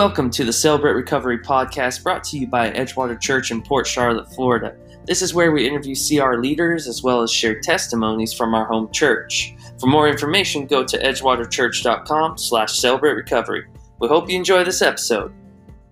Welcome 0.00 0.30
to 0.30 0.44
the 0.44 0.52
Celebrate 0.54 0.94
Recovery 0.94 1.40
podcast 1.40 2.02
brought 2.02 2.24
to 2.24 2.38
you 2.38 2.46
by 2.46 2.70
Edgewater 2.70 3.20
Church 3.20 3.50
in 3.50 3.60
Port 3.60 3.86
Charlotte, 3.86 4.32
Florida. 4.32 4.74
This 5.04 5.20
is 5.20 5.34
where 5.34 5.52
we 5.52 5.68
interview 5.68 5.94
CR 5.94 6.36
leaders 6.36 6.88
as 6.88 7.02
well 7.02 7.20
as 7.20 7.30
share 7.30 7.60
testimonies 7.60 8.32
from 8.32 8.54
our 8.54 8.64
home 8.64 8.90
church. 8.92 9.54
For 9.78 9.88
more 9.88 10.08
information, 10.08 10.64
go 10.64 10.84
to 10.84 10.98
edgewaterchurch.com 10.98 12.38
slash 12.38 12.78
celebrate 12.78 13.12
recovery. 13.12 13.66
We 13.98 14.08
hope 14.08 14.30
you 14.30 14.36
enjoy 14.36 14.64
this 14.64 14.80
episode. 14.80 15.34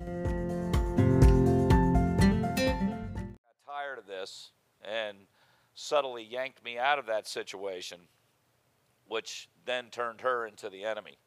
got 0.00 0.16
tired 3.66 3.98
of 3.98 4.06
this 4.06 4.52
and 4.82 5.18
subtly 5.74 6.24
yanked 6.24 6.64
me 6.64 6.78
out 6.78 6.98
of 6.98 7.04
that 7.08 7.28
situation, 7.28 7.98
which 9.06 9.50
then 9.66 9.90
turned 9.90 10.22
her 10.22 10.46
into 10.46 10.70
the 10.70 10.84
enemy. 10.84 11.18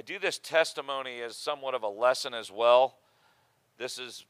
I 0.00 0.02
do 0.02 0.18
this 0.18 0.38
testimony 0.38 1.20
as 1.20 1.36
somewhat 1.36 1.74
of 1.74 1.82
a 1.82 1.88
lesson 1.88 2.32
as 2.32 2.50
well. 2.50 2.96
This 3.76 3.98
is 3.98 4.24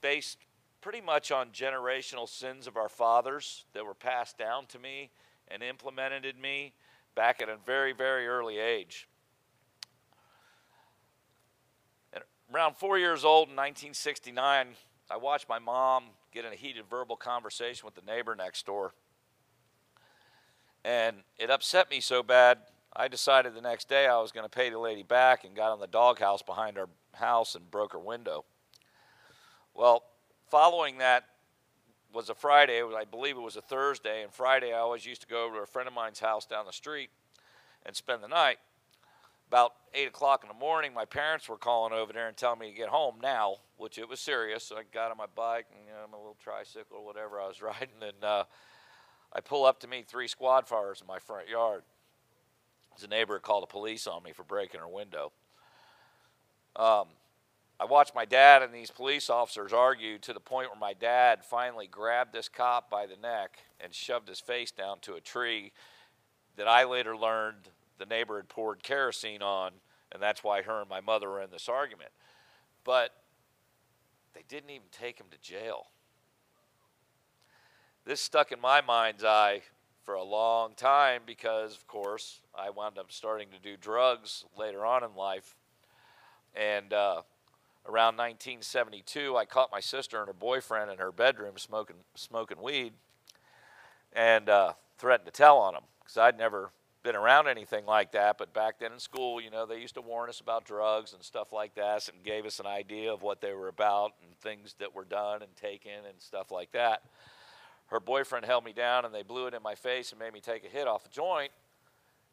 based 0.00 0.38
pretty 0.80 1.00
much 1.00 1.32
on 1.32 1.48
generational 1.48 2.28
sins 2.28 2.68
of 2.68 2.76
our 2.76 2.88
fathers 2.88 3.64
that 3.74 3.84
were 3.84 3.92
passed 3.92 4.38
down 4.38 4.66
to 4.66 4.78
me 4.78 5.10
and 5.48 5.64
implemented 5.64 6.24
in 6.24 6.40
me 6.40 6.74
back 7.16 7.42
at 7.42 7.48
a 7.48 7.56
very, 7.66 7.92
very 7.92 8.28
early 8.28 8.58
age. 8.58 9.08
And 12.12 12.22
around 12.54 12.76
four 12.76 12.96
years 12.96 13.24
old 13.24 13.48
in 13.48 13.56
1969, 13.56 14.68
I 15.10 15.16
watched 15.16 15.48
my 15.48 15.58
mom 15.58 16.04
get 16.32 16.44
in 16.44 16.52
a 16.52 16.56
heated 16.56 16.84
verbal 16.88 17.16
conversation 17.16 17.84
with 17.84 17.96
the 17.96 18.12
neighbor 18.12 18.36
next 18.36 18.64
door. 18.64 18.94
And 20.84 21.16
it 21.36 21.50
upset 21.50 21.90
me 21.90 22.00
so 22.00 22.22
bad, 22.22 22.58
I 22.98 23.08
decided 23.08 23.54
the 23.54 23.60
next 23.60 23.88
day 23.88 24.06
I 24.06 24.18
was 24.20 24.32
going 24.32 24.44
to 24.44 24.50
pay 24.50 24.70
the 24.70 24.78
lady 24.78 25.02
back 25.02 25.44
and 25.44 25.54
got 25.54 25.70
on 25.70 25.80
the 25.80 25.86
doghouse 25.86 26.40
behind 26.40 26.78
our 26.78 26.88
house 27.12 27.54
and 27.54 27.70
broke 27.70 27.92
her 27.92 27.98
window. 27.98 28.44
Well, 29.74 30.04
following 30.50 30.98
that 30.98 31.24
was 32.12 32.30
a 32.30 32.34
Friday, 32.34 32.82
I 32.82 33.04
believe 33.04 33.36
it 33.36 33.40
was 33.40 33.56
a 33.56 33.60
Thursday, 33.60 34.22
and 34.22 34.32
Friday 34.32 34.72
I 34.72 34.78
always 34.78 35.04
used 35.04 35.20
to 35.20 35.26
go 35.26 35.44
over 35.44 35.56
to 35.56 35.62
a 35.62 35.66
friend 35.66 35.86
of 35.86 35.92
mine's 35.92 36.20
house 36.20 36.46
down 36.46 36.64
the 36.64 36.72
street 36.72 37.10
and 37.84 37.94
spend 37.94 38.22
the 38.22 38.28
night. 38.28 38.56
About 39.48 39.74
8 39.92 40.08
o'clock 40.08 40.42
in 40.42 40.48
the 40.48 40.54
morning, 40.54 40.94
my 40.94 41.04
parents 41.04 41.48
were 41.48 41.58
calling 41.58 41.92
over 41.92 42.14
there 42.14 42.28
and 42.28 42.36
telling 42.36 42.58
me 42.58 42.70
to 42.70 42.76
get 42.76 42.88
home 42.88 43.16
now, 43.22 43.56
which 43.76 43.98
it 43.98 44.08
was 44.08 44.18
serious. 44.18 44.64
So 44.64 44.76
I 44.76 44.82
got 44.92 45.10
on 45.10 45.18
my 45.18 45.26
bike 45.34 45.66
and 45.70 45.80
you 45.86 45.92
know, 45.92 46.08
my 46.10 46.16
little 46.16 46.36
tricycle 46.42 46.96
or 46.96 47.04
whatever 47.04 47.38
I 47.40 47.46
was 47.46 47.60
riding, 47.62 48.02
and 48.02 48.24
uh, 48.24 48.44
I 49.34 49.40
pull 49.40 49.66
up 49.66 49.80
to 49.80 49.86
meet 49.86 50.08
three 50.08 50.28
squad 50.28 50.66
fires 50.66 51.02
in 51.02 51.06
my 51.06 51.18
front 51.18 51.48
yard. 51.48 51.82
The 53.00 53.08
neighbor 53.08 53.38
called 53.38 53.62
the 53.62 53.66
police 53.66 54.06
on 54.06 54.22
me 54.22 54.32
for 54.32 54.42
breaking 54.42 54.80
her 54.80 54.88
window. 54.88 55.32
Um, 56.74 57.08
I 57.78 57.84
watched 57.84 58.14
my 58.14 58.24
dad 58.24 58.62
and 58.62 58.72
these 58.72 58.90
police 58.90 59.28
officers 59.28 59.72
argue 59.72 60.18
to 60.18 60.32
the 60.32 60.40
point 60.40 60.70
where 60.70 60.78
my 60.78 60.94
dad 60.94 61.44
finally 61.44 61.86
grabbed 61.86 62.32
this 62.32 62.48
cop 62.48 62.88
by 62.90 63.06
the 63.06 63.16
neck 63.16 63.58
and 63.80 63.94
shoved 63.94 64.28
his 64.28 64.40
face 64.40 64.70
down 64.70 64.98
to 65.00 65.14
a 65.14 65.20
tree 65.20 65.72
that 66.56 66.66
I 66.66 66.84
later 66.84 67.16
learned 67.16 67.68
the 67.98 68.06
neighbor 68.06 68.36
had 68.36 68.48
poured 68.48 68.82
kerosene 68.82 69.42
on, 69.42 69.72
and 70.12 70.22
that's 70.22 70.42
why 70.42 70.62
her 70.62 70.80
and 70.80 70.88
my 70.88 71.00
mother 71.00 71.28
were 71.28 71.42
in 71.42 71.50
this 71.50 71.68
argument. 71.68 72.10
But 72.84 73.10
they 74.34 74.42
didn't 74.48 74.70
even 74.70 74.88
take 74.90 75.18
him 75.18 75.26
to 75.30 75.38
jail. 75.38 75.88
This 78.04 78.20
stuck 78.20 78.52
in 78.52 78.60
my 78.60 78.80
mind's 78.80 79.24
eye 79.24 79.62
for 80.06 80.14
a 80.14 80.22
long 80.22 80.72
time 80.76 81.22
because, 81.26 81.74
of 81.74 81.86
course, 81.88 82.40
I 82.56 82.70
wound 82.70 82.96
up 82.96 83.10
starting 83.10 83.48
to 83.50 83.58
do 83.58 83.76
drugs 83.76 84.44
later 84.56 84.86
on 84.86 85.02
in 85.02 85.16
life. 85.16 85.56
And 86.54 86.92
uh, 86.92 87.22
around 87.84 88.16
1972, 88.16 89.36
I 89.36 89.44
caught 89.44 89.70
my 89.72 89.80
sister 89.80 90.20
and 90.20 90.28
her 90.28 90.32
boyfriend 90.32 90.92
in 90.92 90.98
her 90.98 91.10
bedroom 91.10 91.54
smoking 91.56 91.96
smoking 92.14 92.62
weed, 92.62 92.92
and 94.12 94.48
uh, 94.48 94.74
threatened 94.96 95.26
to 95.26 95.32
tell 95.32 95.58
on 95.58 95.74
them 95.74 95.82
because 95.98 96.16
I'd 96.16 96.38
never 96.38 96.70
been 97.02 97.16
around 97.16 97.48
anything 97.48 97.84
like 97.84 98.12
that. 98.12 98.38
But 98.38 98.54
back 98.54 98.78
then 98.78 98.92
in 98.92 99.00
school, 99.00 99.40
you 99.40 99.50
know, 99.50 99.66
they 99.66 99.80
used 99.80 99.94
to 99.96 100.00
warn 100.00 100.30
us 100.30 100.38
about 100.38 100.64
drugs 100.64 101.14
and 101.14 101.22
stuff 101.22 101.52
like 101.52 101.74
that, 101.74 102.08
and 102.08 102.22
gave 102.22 102.46
us 102.46 102.60
an 102.60 102.66
idea 102.66 103.12
of 103.12 103.22
what 103.22 103.40
they 103.40 103.52
were 103.54 103.68
about 103.68 104.12
and 104.22 104.38
things 104.38 104.76
that 104.78 104.94
were 104.94 105.04
done 105.04 105.42
and 105.42 105.54
taken 105.56 106.06
and 106.08 106.20
stuff 106.20 106.52
like 106.52 106.70
that 106.72 107.02
her 107.88 108.00
boyfriend 108.00 108.44
held 108.44 108.64
me 108.64 108.72
down 108.72 109.04
and 109.04 109.14
they 109.14 109.22
blew 109.22 109.46
it 109.46 109.54
in 109.54 109.62
my 109.62 109.74
face 109.74 110.10
and 110.10 110.18
made 110.18 110.32
me 110.32 110.40
take 110.40 110.64
a 110.64 110.68
hit 110.68 110.86
off 110.88 111.06
a 111.06 111.08
joint 111.08 111.52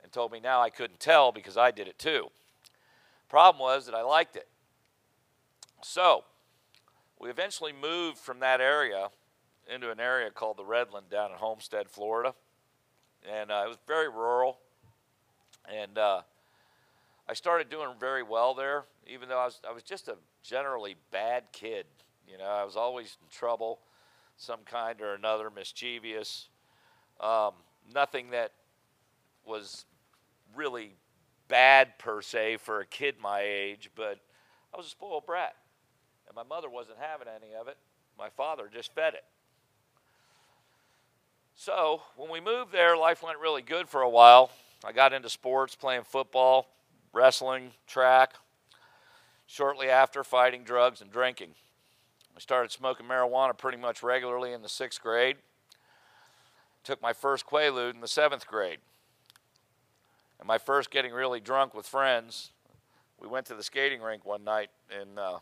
and 0.01 0.11
told 0.11 0.31
me 0.31 0.39
now 0.39 0.61
I 0.61 0.69
couldn't 0.69 0.99
tell 0.99 1.31
because 1.31 1.57
I 1.57 1.71
did 1.71 1.87
it 1.87 1.99
too. 1.99 2.29
Problem 3.29 3.61
was 3.61 3.85
that 3.85 3.95
I 3.95 4.01
liked 4.01 4.35
it. 4.35 4.47
So 5.81 6.23
we 7.19 7.29
eventually 7.29 7.73
moved 7.73 8.17
from 8.17 8.39
that 8.39 8.61
area 8.61 9.09
into 9.73 9.91
an 9.91 9.99
area 9.99 10.29
called 10.29 10.57
the 10.57 10.63
Redland 10.63 11.09
down 11.09 11.31
in 11.31 11.37
Homestead, 11.37 11.89
Florida. 11.89 12.33
And 13.31 13.51
uh, 13.51 13.63
it 13.65 13.69
was 13.69 13.77
very 13.87 14.09
rural. 14.09 14.59
And 15.71 15.97
uh, 15.97 16.21
I 17.29 17.33
started 17.33 17.69
doing 17.69 17.89
very 17.99 18.23
well 18.23 18.53
there, 18.53 18.83
even 19.07 19.29
though 19.29 19.39
I 19.39 19.45
was, 19.45 19.61
I 19.67 19.71
was 19.71 19.83
just 19.83 20.07
a 20.09 20.17
generally 20.43 20.95
bad 21.11 21.43
kid. 21.53 21.85
You 22.27 22.37
know, 22.37 22.45
I 22.45 22.63
was 22.63 22.75
always 22.75 23.17
in 23.21 23.27
trouble 23.29 23.79
some 24.43 24.59
kind 24.65 25.01
or 25.01 25.13
another, 25.13 25.49
mischievous. 25.49 26.49
Um, 27.19 27.53
nothing 27.93 28.31
that 28.31 28.51
was 29.45 29.85
really 30.55 30.95
bad 31.47 31.97
per 31.97 32.21
se 32.21 32.57
for 32.57 32.81
a 32.81 32.85
kid 32.85 33.15
my 33.21 33.41
age, 33.41 33.89
but 33.95 34.19
I 34.73 34.77
was 34.77 34.87
a 34.87 34.89
spoiled 34.89 35.25
brat. 35.25 35.55
And 36.27 36.35
my 36.35 36.43
mother 36.43 36.69
wasn't 36.69 36.97
having 36.99 37.27
any 37.27 37.53
of 37.55 37.67
it. 37.67 37.77
My 38.17 38.29
father 38.29 38.69
just 38.71 38.93
fed 38.93 39.13
it. 39.13 39.23
So 41.55 42.01
when 42.17 42.29
we 42.29 42.39
moved 42.39 42.71
there, 42.71 42.97
life 42.97 43.23
went 43.23 43.39
really 43.39 43.61
good 43.61 43.87
for 43.87 44.01
a 44.01 44.09
while. 44.09 44.51
I 44.83 44.91
got 44.91 45.13
into 45.13 45.29
sports, 45.29 45.75
playing 45.75 46.03
football, 46.03 46.67
wrestling, 47.13 47.71
track. 47.87 48.33
Shortly 49.45 49.89
after, 49.89 50.23
fighting 50.23 50.63
drugs 50.63 51.01
and 51.01 51.11
drinking. 51.11 51.49
I 52.35 52.39
started 52.39 52.71
smoking 52.71 53.05
marijuana 53.05 53.57
pretty 53.57 53.77
much 53.77 54.01
regularly 54.01 54.53
in 54.53 54.61
the 54.61 54.69
sixth 54.69 55.01
grade. 55.01 55.37
Took 56.83 57.01
my 57.01 57.13
first 57.13 57.45
Quaalude 57.45 57.93
in 57.93 58.01
the 58.01 58.07
seventh 58.07 58.47
grade. 58.47 58.79
And 60.39 60.47
my 60.47 60.57
first 60.57 60.91
getting 60.91 61.13
really 61.13 61.39
drunk 61.39 61.73
with 61.73 61.85
friends, 61.85 62.51
we 63.19 63.27
went 63.27 63.45
to 63.45 63.55
the 63.55 63.63
skating 63.63 64.01
rink 64.01 64.25
one 64.25 64.43
night, 64.43 64.69
and 64.99 65.17
uh, 65.17 65.39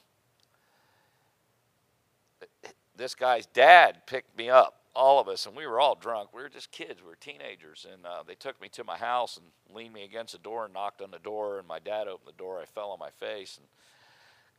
this 2.96 3.16
guy's 3.16 3.48
dad 3.48 4.06
picked 4.06 4.38
me 4.38 4.50
up, 4.50 4.82
all 4.94 5.20
of 5.20 5.28
us, 5.28 5.48
and 5.48 5.56
we 5.56 5.66
were 5.66 5.80
all 5.80 5.96
drunk. 5.96 6.30
We 6.34 6.44
were 6.44 6.50
just 6.50 6.72
kids, 6.72 7.02
we 7.02 7.08
were 7.08 7.16
teenagers, 7.16 7.88
and 7.92 8.06
uh, 8.06 8.24
they 8.28 8.36
took 8.36 8.62
me 8.62 8.70
to 8.74 8.84
my 8.84 8.98
house 8.98 9.38
and 9.38 9.48
leaned 9.76 9.94
me 9.94 10.04
against 10.04 10.34
the 10.34 10.40
door 10.40 10.66
and 10.66 10.74
knocked 10.74 11.02
on 11.02 11.10
the 11.10 11.20
door, 11.20 11.58
and 11.58 11.68
my 11.68 11.80
dad 11.80 12.08
opened 12.08 12.28
the 12.28 12.38
door. 12.38 12.60
I 12.62 12.66
fell 12.66 12.92
on 12.92 13.00
my 13.00 13.10
face, 13.10 13.58
and 13.58 13.66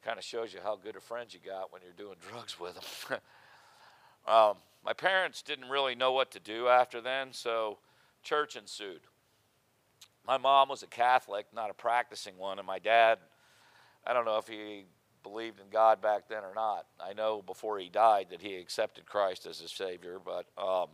kind 0.05 0.19
of 0.19 0.25
shows 0.25 0.53
you 0.53 0.61
how 0.63 0.77
good 0.77 0.97
of 0.97 1.03
friends 1.03 1.33
you 1.35 1.41
got 1.45 1.73
when 1.73 1.83
you're 1.83 1.93
doing 1.93 2.17
drugs 2.31 2.59
with 2.59 2.75
them. 3.09 3.19
um, 4.27 4.57
my 4.85 4.93
parents 4.93 5.43
didn't 5.43 5.69
really 5.69 5.95
know 5.95 6.13
what 6.13 6.31
to 6.33 6.41
do 6.41 6.69
after 6.69 7.01
then, 7.01 7.33
so 7.33 7.79
church 8.23 8.57
ensued. 8.57 9.01
My 10.27 10.39
mom 10.39 10.69
was 10.69 10.83
a 10.83 10.87
Catholic, 10.87 11.47
not 11.55 11.71
a 11.71 11.75
practicing 11.75 12.37
one, 12.37 12.59
and 12.59 12.67
my 12.67 12.79
dad, 12.79 13.19
I 14.07 14.13
don't 14.13 14.25
know 14.25 14.39
if 14.39 14.47
he 14.47 14.85
believed 15.23 15.61
in 15.61 15.67
God 15.71 16.01
back 16.01 16.29
then 16.29 16.45
or 16.45 16.55
not. 16.55 16.87
I 17.01 17.13
know 17.13 17.43
before 17.43 17.79
he 17.79 17.89
died 17.89 18.29
that 18.31 18.41
he 18.41 18.57
accepted 18.57 19.07
Christ 19.07 19.47
as 19.47 19.61
his 19.61 19.71
Savior, 19.71 20.19
but 20.25 20.47
um, 20.59 20.89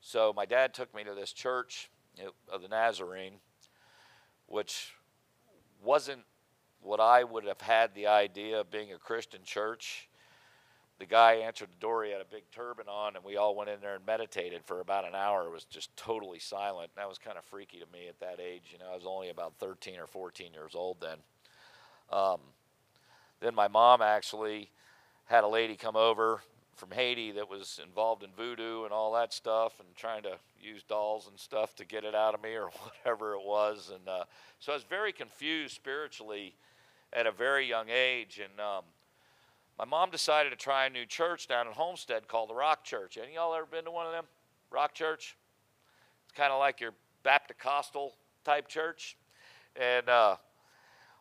so 0.00 0.32
my 0.34 0.46
dad 0.46 0.74
took 0.74 0.94
me 0.94 1.04
to 1.04 1.14
this 1.14 1.32
church 1.32 1.90
of 2.48 2.62
the 2.62 2.68
Nazarene, 2.68 3.34
which 4.46 4.94
wasn't 5.82 6.22
what 6.82 7.00
I 7.00 7.24
would 7.24 7.44
have 7.44 7.60
had 7.60 7.94
the 7.94 8.06
idea 8.06 8.60
of 8.60 8.70
being 8.70 8.92
a 8.92 8.98
Christian 8.98 9.40
church. 9.44 10.08
The 10.98 11.06
guy 11.06 11.34
answered 11.34 11.68
the 11.70 11.80
door. 11.80 12.04
He 12.04 12.12
had 12.12 12.20
a 12.20 12.26
big 12.26 12.44
turban 12.52 12.86
on, 12.88 13.16
and 13.16 13.24
we 13.24 13.36
all 13.36 13.54
went 13.54 13.70
in 13.70 13.80
there 13.80 13.96
and 13.96 14.06
meditated 14.06 14.62
for 14.64 14.80
about 14.80 15.06
an 15.06 15.14
hour. 15.14 15.46
It 15.46 15.52
was 15.52 15.64
just 15.64 15.96
totally 15.96 16.38
silent. 16.38 16.90
That 16.96 17.08
was 17.08 17.16
kind 17.16 17.38
of 17.38 17.44
freaky 17.44 17.78
to 17.78 17.86
me 17.92 18.08
at 18.08 18.20
that 18.20 18.38
age. 18.38 18.64
You 18.70 18.78
know, 18.78 18.92
I 18.92 18.94
was 18.94 19.06
only 19.06 19.30
about 19.30 19.54
13 19.60 19.98
or 19.98 20.06
14 20.06 20.52
years 20.52 20.74
old 20.74 20.98
then. 21.00 21.16
Um, 22.12 22.40
then 23.40 23.54
my 23.54 23.68
mom 23.68 24.02
actually 24.02 24.68
had 25.24 25.44
a 25.44 25.48
lady 25.48 25.76
come 25.76 25.96
over 25.96 26.42
from 26.80 26.90
Haiti 26.90 27.32
that 27.32 27.48
was 27.48 27.78
involved 27.82 28.22
in 28.22 28.30
voodoo 28.36 28.84
and 28.84 28.92
all 28.92 29.12
that 29.12 29.32
stuff 29.32 29.80
and 29.80 29.88
trying 29.96 30.22
to 30.22 30.38
use 30.60 30.82
dolls 30.82 31.28
and 31.28 31.38
stuff 31.38 31.74
to 31.76 31.84
get 31.84 32.04
it 32.04 32.14
out 32.14 32.34
of 32.34 32.42
me 32.42 32.54
or 32.54 32.70
whatever 33.04 33.34
it 33.34 33.42
was. 33.44 33.90
And 33.94 34.08
uh, 34.08 34.24
so 34.58 34.72
I 34.72 34.74
was 34.76 34.84
very 34.84 35.12
confused 35.12 35.74
spiritually 35.74 36.54
at 37.12 37.26
a 37.26 37.32
very 37.32 37.66
young 37.66 37.86
age. 37.88 38.40
And 38.42 38.60
um, 38.60 38.84
my 39.78 39.84
mom 39.84 40.10
decided 40.10 40.50
to 40.50 40.56
try 40.56 40.86
a 40.86 40.90
new 40.90 41.06
church 41.06 41.48
down 41.48 41.66
in 41.66 41.72
Homestead 41.72 42.28
called 42.28 42.50
the 42.50 42.54
Rock 42.54 42.84
Church. 42.84 43.18
Any 43.22 43.34
y'all 43.34 43.54
ever 43.54 43.66
been 43.66 43.84
to 43.84 43.90
one 43.90 44.06
of 44.06 44.12
them? 44.12 44.24
Rock 44.70 44.94
Church? 44.94 45.36
It's 46.24 46.36
kind 46.36 46.52
of 46.52 46.58
like 46.58 46.80
your 46.80 46.92
Baptist 47.22 47.60
type 48.44 48.68
church. 48.68 49.16
And 49.76 50.08
uh, 50.08 50.36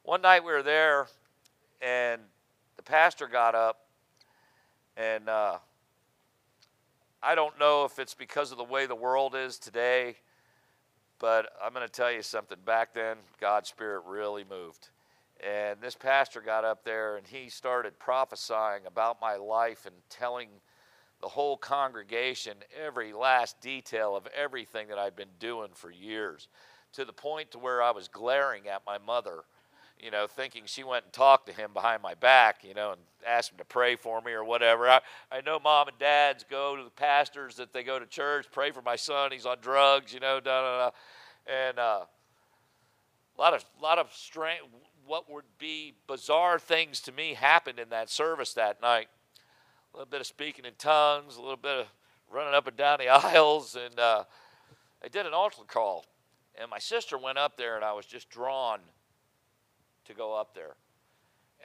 one 0.04 0.22
night 0.22 0.44
we 0.44 0.52
were 0.52 0.64
there, 0.64 1.08
and 1.82 2.22
the 2.78 2.84
pastor 2.84 3.28
got 3.28 3.56
up, 3.56 3.88
and 4.98 5.30
uh, 5.30 5.58
I 7.22 7.36
don't 7.36 7.60
know 7.60 7.86
if 7.86 8.00
it's 8.00 8.14
because 8.14 8.52
of 8.52 8.58
the 8.58 8.64
way 8.64 8.86
the 8.86 8.96
world 8.96 9.36
is 9.36 9.60
today, 9.60 10.16
but 11.20 11.52
I'm 11.64 11.74
going 11.74 11.86
to 11.86 11.92
tell 11.92 12.12
you 12.12 12.22
something. 12.22 12.58
Back 12.66 12.94
then, 12.94 13.18
God's 13.40 13.70
Spirit 13.70 14.04
really 14.08 14.46
moved. 14.50 14.90
And 15.46 15.80
this 15.82 15.96
pastor 15.96 16.42
got 16.42 16.66
up 16.66 16.84
there 16.84 17.16
and 17.16 17.26
he 17.26 17.50
started 17.50 17.98
prophesying 17.98 18.86
about 18.86 19.22
my 19.22 19.36
life 19.36 19.86
and 19.86 19.96
telling 20.10 20.50
the 21.22 21.30
whole 21.30 21.58
congregation 21.58 22.54
every 22.86 23.14
last 23.14 23.60
detail 23.62 24.16
of 24.16 24.28
everything 24.28 24.88
that 24.90 24.98
I'd 24.98 25.16
been 25.16 25.30
doing 25.40 25.70
for 25.74 25.92
years 25.92 26.48
to 26.94 27.06
the 27.06 27.14
point 27.14 27.52
to 27.52 27.60
where 27.60 27.82
I 27.82 27.92
was 27.92 28.08
glaring 28.08 28.68
at 28.68 28.82
my 28.86 28.98
mother, 28.98 29.44
you 30.02 30.12
know, 30.12 30.28
thinking 30.28 30.64
she 30.66 30.84
went 30.84 31.06
and 31.06 31.14
talked 31.14 31.48
to 31.48 31.54
him 31.54 31.72
behind 31.74 32.02
my 32.02 32.16
back, 32.16 32.64
you 32.64 32.74
know, 32.74 32.94
and 32.94 33.02
asked 33.28 33.52
him 33.52 33.58
to 33.58 33.66
pray 33.66 33.96
for 33.96 34.22
me 34.22 34.32
or 34.32 34.44
whatever. 34.44 34.90
I, 34.90 35.02
I 35.32 35.42
know 35.42 35.60
mom 35.60 35.90
and 35.90 36.00
dads 36.00 36.46
go 36.50 36.76
to 36.76 36.84
the 36.84 36.90
pastors 36.90 37.56
that 37.56 37.74
they 37.74 37.84
go 37.84 38.00
to 38.00 38.06
church, 38.06 38.48
pray 38.52 38.72
for 38.72 38.82
my 38.82 38.96
son, 38.96 39.32
he's 39.32 39.46
on 39.46 39.58
drugs, 39.62 40.14
you 40.14 40.20
know, 40.20 40.40
da 40.40 40.62
da 40.62 40.78
da. 40.78 40.92
And 41.48 41.80
uh, 41.80 42.06
a 43.38 43.42
lot 43.42 43.54
of, 43.54 43.64
lot 43.82 44.00
of 44.00 44.10
strange, 44.14 44.62
what 45.10 45.28
would 45.28 45.46
be 45.58 45.96
bizarre 46.06 46.60
things 46.60 47.00
to 47.02 47.12
me 47.12 47.34
happened 47.34 47.80
in 47.80 47.90
that 47.90 48.12
service 48.12 48.54
that 48.54 48.80
night. 48.80 49.08
A 49.92 49.98
little 49.98 50.10
bit 50.10 50.22
of 50.22 50.28
speaking 50.28 50.66
in 50.66 50.74
tongues, 50.78 51.36
a 51.36 51.42
little 51.42 51.58
bit 51.58 51.80
of 51.80 51.88
running 52.32 52.54
up 52.54 52.68
and 52.68 52.78
down 52.78 53.00
the 53.00 53.10
aisles, 53.10 53.76
and 53.76 54.00
uh, 54.00 54.24
I 55.04 55.08
did 55.08 55.26
an 55.26 55.34
altar 55.34 55.64
call. 55.68 56.06
And 56.62 56.70
my 56.70 56.78
sister 56.78 57.18
went 57.18 57.40
up 57.40 57.58
there, 57.58 57.76
and 57.76 57.84
I 57.84 57.94
was 57.94 58.06
just 58.06 58.30
drawn 58.30 58.82
to 60.06 60.14
go 60.14 60.36
up 60.36 60.54
there. 60.54 60.76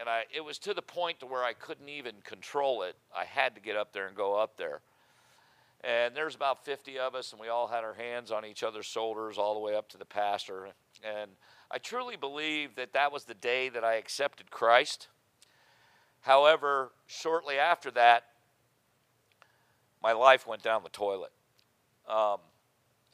And 0.00 0.08
I, 0.08 0.22
it 0.34 0.42
was 0.42 0.58
to 0.60 0.72
the 0.72 0.80
point 0.80 1.20
to 1.20 1.26
where 1.26 1.44
I 1.44 1.52
couldn't 1.52 1.90
even 1.90 2.14
control 2.24 2.82
it. 2.82 2.96
I 3.14 3.24
had 3.24 3.54
to 3.56 3.60
get 3.60 3.76
up 3.76 3.92
there 3.92 4.06
and 4.06 4.16
go 4.16 4.36
up 4.36 4.56
there. 4.56 4.80
And 5.86 6.16
there's 6.16 6.34
about 6.34 6.64
50 6.64 6.98
of 6.98 7.14
us, 7.14 7.32
and 7.32 7.40
we 7.40 7.48
all 7.48 7.66
had 7.66 7.84
our 7.84 7.92
hands 7.92 8.30
on 8.30 8.46
each 8.46 8.62
other's 8.62 8.86
shoulders 8.86 9.36
all 9.36 9.52
the 9.52 9.60
way 9.60 9.74
up 9.74 9.90
to 9.90 9.98
the 9.98 10.06
pastor. 10.06 10.68
And 11.02 11.30
I 11.70 11.76
truly 11.76 12.16
believe 12.16 12.76
that 12.76 12.94
that 12.94 13.12
was 13.12 13.24
the 13.24 13.34
day 13.34 13.68
that 13.68 13.84
I 13.84 13.96
accepted 13.96 14.50
Christ. 14.50 15.08
However, 16.22 16.92
shortly 17.06 17.58
after 17.58 17.90
that, 17.90 18.24
my 20.02 20.12
life 20.12 20.46
went 20.46 20.62
down 20.62 20.82
the 20.82 20.88
toilet. 20.88 21.32
Um, 22.08 22.38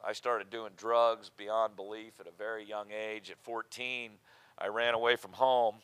I 0.05 0.13
started 0.13 0.49
doing 0.49 0.71
drugs 0.77 1.29
beyond 1.35 1.75
belief 1.75 2.13
at 2.21 2.27
a 2.27 2.31
very 2.37 2.65
young 2.65 2.87
age. 2.91 3.29
At 3.29 3.37
14, 3.43 4.11
I 4.57 4.67
ran 4.67 4.93
away 4.93 5.17
from 5.17 5.33
home, 5.33 5.75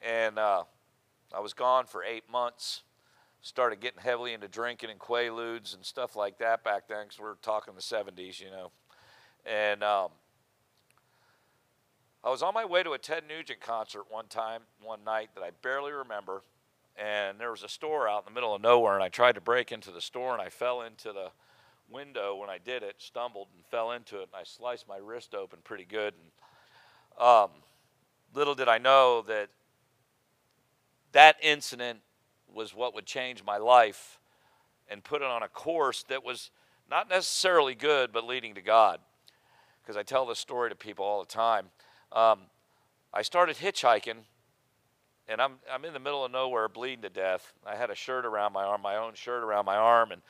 and 0.00 0.38
uh, 0.38 0.62
I 1.34 1.40
was 1.40 1.52
gone 1.52 1.86
for 1.86 2.04
eight 2.04 2.30
months. 2.30 2.82
Started 3.42 3.80
getting 3.80 4.00
heavily 4.00 4.32
into 4.32 4.48
drinking 4.48 4.90
and 4.90 5.00
quaaludes 5.00 5.74
and 5.74 5.84
stuff 5.84 6.14
like 6.14 6.38
that 6.38 6.62
back 6.62 6.86
then, 6.88 7.04
because 7.04 7.18
we're 7.18 7.34
talking 7.42 7.74
the 7.74 7.80
70s, 7.80 8.40
you 8.40 8.50
know. 8.50 8.70
And 9.44 9.82
um, 9.82 10.10
I 12.24 12.30
was 12.30 12.40
on 12.40 12.54
my 12.54 12.64
way 12.64 12.84
to 12.84 12.92
a 12.92 12.98
Ted 12.98 13.24
Nugent 13.28 13.60
concert 13.60 14.04
one 14.08 14.28
time, 14.28 14.62
one 14.80 15.02
night 15.02 15.30
that 15.34 15.42
I 15.42 15.50
barely 15.60 15.90
remember, 15.90 16.42
and 16.96 17.40
there 17.40 17.50
was 17.50 17.64
a 17.64 17.68
store 17.68 18.08
out 18.08 18.20
in 18.20 18.32
the 18.32 18.34
middle 18.34 18.54
of 18.54 18.62
nowhere, 18.62 18.94
and 18.94 19.02
I 19.02 19.08
tried 19.08 19.34
to 19.34 19.40
break 19.40 19.72
into 19.72 19.90
the 19.90 20.00
store, 20.00 20.32
and 20.32 20.40
I 20.40 20.48
fell 20.48 20.82
into 20.82 21.12
the 21.12 21.30
window 21.90 22.36
when 22.36 22.48
I 22.48 22.58
did 22.58 22.84
it, 22.84 22.94
stumbled 22.98 23.48
and 23.56 23.66
fell 23.66 23.90
into 23.90 24.20
it, 24.20 24.28
and 24.32 24.40
I 24.40 24.44
sliced 24.44 24.86
my 24.86 24.98
wrist 24.98 25.34
open 25.34 25.58
pretty 25.64 25.84
good. 25.84 26.14
And 26.14 27.26
um, 27.26 27.50
little 28.34 28.54
did 28.54 28.68
I 28.68 28.78
know 28.78 29.22
that 29.22 29.48
that 31.10 31.36
incident 31.42 31.98
was 32.54 32.74
what 32.74 32.94
would 32.94 33.06
change 33.06 33.44
my 33.44 33.58
life 33.58 34.18
and 34.88 35.02
put 35.02 35.22
it 35.22 35.28
on 35.28 35.42
a 35.42 35.48
course 35.48 36.02
that 36.04 36.24
was 36.24 36.50
not 36.90 37.08
necessarily 37.08 37.74
good, 37.74 38.12
but 38.12 38.24
leading 38.24 38.54
to 38.54 38.60
God. 38.60 39.00
Because 39.82 39.96
I 39.96 40.02
tell 40.02 40.26
this 40.26 40.38
story 40.38 40.70
to 40.70 40.76
people 40.76 41.04
all 41.04 41.20
the 41.20 41.26
time. 41.26 41.66
Um, 42.12 42.40
I 43.12 43.22
started 43.22 43.56
hitchhiking, 43.56 44.18
and 45.28 45.40
I'm, 45.40 45.54
I'm 45.70 45.84
in 45.84 45.92
the 45.92 45.98
middle 45.98 46.24
of 46.24 46.30
nowhere 46.30 46.68
bleeding 46.68 47.02
to 47.02 47.08
death. 47.08 47.52
I 47.66 47.76
had 47.76 47.90
a 47.90 47.94
shirt 47.94 48.26
around 48.26 48.52
my 48.52 48.64
arm, 48.64 48.82
my 48.82 48.96
own 48.96 49.14
shirt 49.14 49.42
around 49.42 49.64
my 49.64 49.76
arm, 49.76 50.12
and 50.12 50.22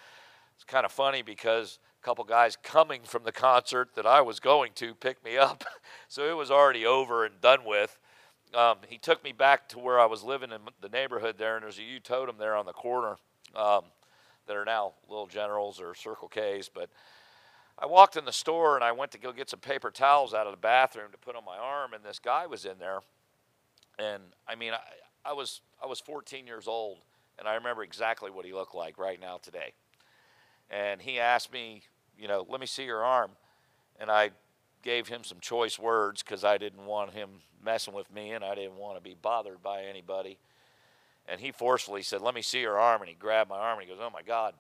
it's 0.55 0.65
kind 0.65 0.85
of 0.85 0.93
funny 0.93 1.23
because 1.23 1.79
a 2.01 2.05
couple 2.05 2.25
guys 2.25 2.57
coming 2.63 3.03
from 3.03 3.25
the 3.25 3.33
concert 3.33 3.95
that 3.95 4.07
I 4.07 4.21
was 4.21 4.41
going 4.41 4.73
to 4.77 4.95
picked 4.95 5.25
me 5.25 5.37
up. 5.37 5.65
so 6.09 6.31
it 6.31 6.37
was 6.37 6.51
already 6.51 6.87
over 6.87 7.25
and 7.25 7.41
done 7.41 7.65
with. 7.65 7.99
Um, 8.55 8.79
he 8.89 8.99
took 8.99 9.23
me 9.25 9.33
back 9.33 9.69
to 9.71 9.79
where 9.79 9.99
I 9.99 10.07
was 10.07 10.23
living 10.23 10.53
in 10.53 10.61
the 10.81 10.89
neighborhood 10.89 11.37
there, 11.39 11.57
and 11.57 11.65
there's 11.65 11.79
a 11.79 11.83
U 11.83 12.01
totem 12.01 12.37
there 12.39 12.55
on 12.55 12.67
the 12.67 12.73
corner 12.73 13.17
um, 13.57 13.85
that 14.47 14.57
are 14.57 14.65
now 14.65 14.93
Little 15.09 15.27
Generals 15.27 15.81
or 15.81 15.95
Circle 15.95 16.29
K's. 16.29 16.71
But 16.73 16.91
I 17.79 17.87
walked 17.87 18.17
in 18.17 18.25
the 18.25 18.33
store 18.33 18.75
and 18.75 18.85
I 18.85 18.93
went 18.93 19.11
to 19.13 19.19
go 19.19 19.33
get 19.33 19.49
some 19.49 19.61
paper 19.61 19.91
towels 19.91 20.35
out 20.35 20.47
of 20.47 20.53
the 20.53 20.59
bathroom 20.59 21.11
to 21.13 21.19
put 21.19 21.37
on 21.37 21.45
my 21.45 21.57
arm, 21.57 21.95
and 21.95 22.05
this 22.05 22.19
guy 22.19 22.47
was 22.47 22.65
in 22.65 22.79
there. 22.79 23.01
And 23.99 24.23
I 24.47 24.55
mean, 24.55 24.73
I, 24.73 25.31
I 25.31 25.33
was 25.33 25.61
I 25.83 25.87
was 25.87 26.01
14 26.01 26.47
years 26.47 26.69
old, 26.69 26.99
and 27.39 27.49
I 27.49 27.55
remember 27.55 27.83
exactly 27.83 28.31
what 28.31 28.45
he 28.45 28.53
looked 28.53 28.75
like 28.75 28.99
right 28.99 29.21
now 29.21 29.39
today 29.39 29.73
and 30.73 31.01
he 31.03 31.21
asked 31.21 31.53
me, 31.53 31.83
you 32.19 32.27
know, 32.27 32.47
let 32.49 32.61
me 32.61 32.67
see 32.67 32.85
your 32.85 33.05
arm. 33.05 33.33
And 34.01 34.11
I 34.11 34.31
gave 34.83 35.09
him 35.09 35.25
some 35.25 35.41
choice 35.41 35.79
words 35.79 36.23
because 36.23 36.45
I 36.45 36.59
didn't 36.59 36.85
want 36.87 37.13
him 37.13 37.31
messing 37.65 37.95
with 37.95 38.13
me 38.13 38.33
and 38.33 38.45
I 38.45 38.55
didn't 38.55 38.77
want 38.77 38.97
to 38.97 39.03
be 39.03 39.15
bothered 39.21 39.63
by 39.63 39.83
anybody. 39.83 40.39
And 41.29 41.41
he 41.41 41.53
forcefully 41.53 42.03
said, 42.03 42.21
Let 42.21 42.35
me 42.35 42.43
see 42.43 42.61
your 42.61 42.79
arm. 42.79 43.01
And 43.03 43.09
he 43.09 43.15
grabbed 43.15 43.51
my 43.51 43.59
arm 43.59 43.79
and 43.79 43.89
he 43.89 43.93
goes, 43.93 44.03
Oh 44.03 44.11
my 44.11 44.23
God. 44.23 44.55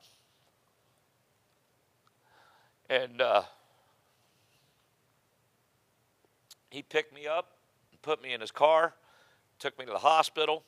And 2.89 3.21
uh, 3.21 3.43
he 6.71 6.83
picked 6.83 7.15
me 7.15 7.27
up 7.27 7.53
put 8.03 8.21
me 8.21 8.35
in 8.35 8.41
his 8.41 8.51
car, 8.51 8.95
took 9.61 9.79
me 9.79 9.85
to 9.85 9.93
the 9.93 9.99
hospital 9.99 10.65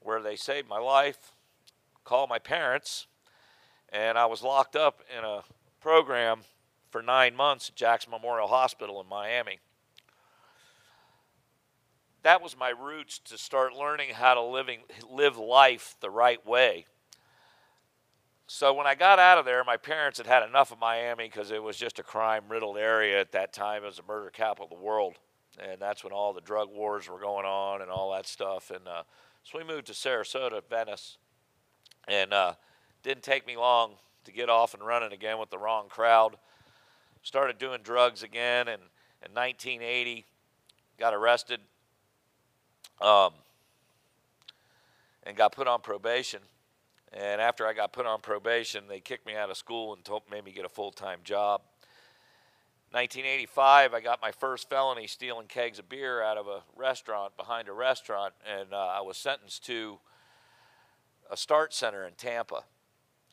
where 0.00 0.20
they 0.20 0.36
saved 0.36 0.68
my 0.68 0.78
life, 0.78 1.32
called 2.04 2.28
my 2.28 2.38
parents 2.38 3.06
and 3.94 4.18
I 4.18 4.26
was 4.26 4.42
locked 4.42 4.74
up 4.74 5.00
in 5.16 5.24
a 5.24 5.42
program 5.80 6.40
for 6.94 7.02
nine 7.02 7.34
months 7.34 7.70
at 7.70 7.74
Jackson 7.74 8.12
Memorial 8.12 8.46
Hospital 8.46 9.00
in 9.00 9.08
Miami. 9.08 9.58
That 12.22 12.40
was 12.40 12.56
my 12.56 12.68
roots 12.68 13.18
to 13.24 13.36
start 13.36 13.72
learning 13.74 14.10
how 14.10 14.34
to 14.34 14.40
living, 14.40 14.78
live 15.10 15.36
life 15.36 15.96
the 16.00 16.08
right 16.08 16.46
way. 16.46 16.86
So 18.46 18.72
when 18.72 18.86
I 18.86 18.94
got 18.94 19.18
out 19.18 19.38
of 19.38 19.44
there, 19.44 19.64
my 19.64 19.76
parents 19.76 20.18
had 20.18 20.28
had 20.28 20.44
enough 20.44 20.70
of 20.70 20.78
Miami 20.78 21.24
because 21.24 21.50
it 21.50 21.60
was 21.60 21.76
just 21.76 21.98
a 21.98 22.04
crime 22.04 22.44
riddled 22.48 22.78
area 22.78 23.20
at 23.20 23.32
that 23.32 23.52
time. 23.52 23.82
It 23.82 23.86
was 23.86 23.96
the 23.96 24.04
murder 24.06 24.30
capital 24.30 24.66
of 24.66 24.70
the 24.70 24.84
world. 24.84 25.16
And 25.58 25.80
that's 25.80 26.04
when 26.04 26.12
all 26.12 26.32
the 26.32 26.42
drug 26.42 26.68
wars 26.70 27.08
were 27.08 27.18
going 27.18 27.44
on 27.44 27.82
and 27.82 27.90
all 27.90 28.12
that 28.12 28.28
stuff. 28.28 28.70
And 28.70 28.86
uh, 28.86 29.02
so 29.42 29.58
we 29.58 29.64
moved 29.64 29.88
to 29.88 29.94
Sarasota, 29.94 30.62
Venice. 30.70 31.18
And 32.06 32.32
uh, 32.32 32.54
didn't 33.02 33.24
take 33.24 33.48
me 33.48 33.56
long 33.56 33.94
to 34.26 34.30
get 34.30 34.48
off 34.48 34.74
and 34.74 34.86
running 34.86 35.12
again 35.12 35.40
with 35.40 35.50
the 35.50 35.58
wrong 35.58 35.88
crowd. 35.88 36.36
Started 37.24 37.56
doing 37.56 37.80
drugs 37.82 38.22
again, 38.22 38.68
and 38.68 38.82
in 39.24 39.32
1980, 39.32 40.26
got 40.98 41.14
arrested 41.14 41.58
um, 43.00 43.32
and 45.22 45.34
got 45.34 45.52
put 45.52 45.66
on 45.66 45.80
probation. 45.80 46.40
And 47.14 47.40
after 47.40 47.66
I 47.66 47.72
got 47.72 47.94
put 47.94 48.04
on 48.04 48.20
probation, 48.20 48.84
they 48.88 49.00
kicked 49.00 49.26
me 49.26 49.34
out 49.36 49.48
of 49.48 49.56
school 49.56 49.94
and 49.94 50.04
told, 50.04 50.24
made 50.30 50.44
me 50.44 50.52
get 50.52 50.66
a 50.66 50.68
full 50.68 50.90
time 50.92 51.20
job. 51.24 51.62
1985, 52.90 53.94
I 53.94 54.00
got 54.00 54.20
my 54.20 54.30
first 54.30 54.68
felony 54.68 55.06
stealing 55.06 55.46
kegs 55.46 55.78
of 55.78 55.88
beer 55.88 56.22
out 56.22 56.36
of 56.36 56.46
a 56.46 56.62
restaurant 56.76 57.38
behind 57.38 57.68
a 57.68 57.72
restaurant, 57.72 58.34
and 58.46 58.74
uh, 58.74 58.76
I 58.76 59.00
was 59.00 59.16
sentenced 59.16 59.64
to 59.64 59.98
a 61.30 61.38
start 61.38 61.72
center 61.72 62.04
in 62.04 62.12
Tampa. 62.18 62.64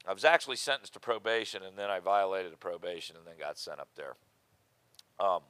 I 0.08 0.14
was 0.14 0.26
actually 0.26 0.56
sentenced 0.56 0.94
to 0.94 1.00
probation, 1.00 1.62
and 1.64 1.78
then 1.78 1.90
I 1.90 2.00
violated 2.00 2.52
the 2.52 2.58
probation 2.58 3.16
and 3.16 3.26
then 3.26 3.36
got 3.40 3.58
sent 3.58 3.80
up 3.80 3.90
there. 3.96 4.16
Um, 5.20 5.42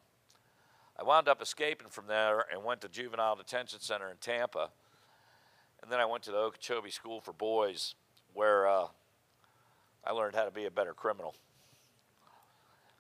I 1.00 1.04
wound 1.04 1.28
up 1.28 1.42
escaping 1.42 1.88
from 1.88 2.08
there 2.08 2.46
and 2.52 2.64
went 2.64 2.82
to 2.82 2.90
juvenile 2.90 3.36
detention 3.36 3.80
center 3.80 4.10
in 4.10 4.18
Tampa, 4.18 4.70
and 5.82 5.92
then 5.92 6.00
I 6.00 6.06
went 6.06 6.24
to 6.24 6.32
the 6.32 6.38
Okeechobee 6.38 6.92
School 6.92 7.22
for 7.22 7.34
Boys, 7.34 7.96
where 8.34 8.68
uh, 8.68 8.88
I 10.06 10.12
learned 10.12 10.36
how 10.36 10.44
to 10.44 10.52
be 10.52 10.66
a 10.66 10.72
better 10.72 10.94
criminal. 10.94 11.34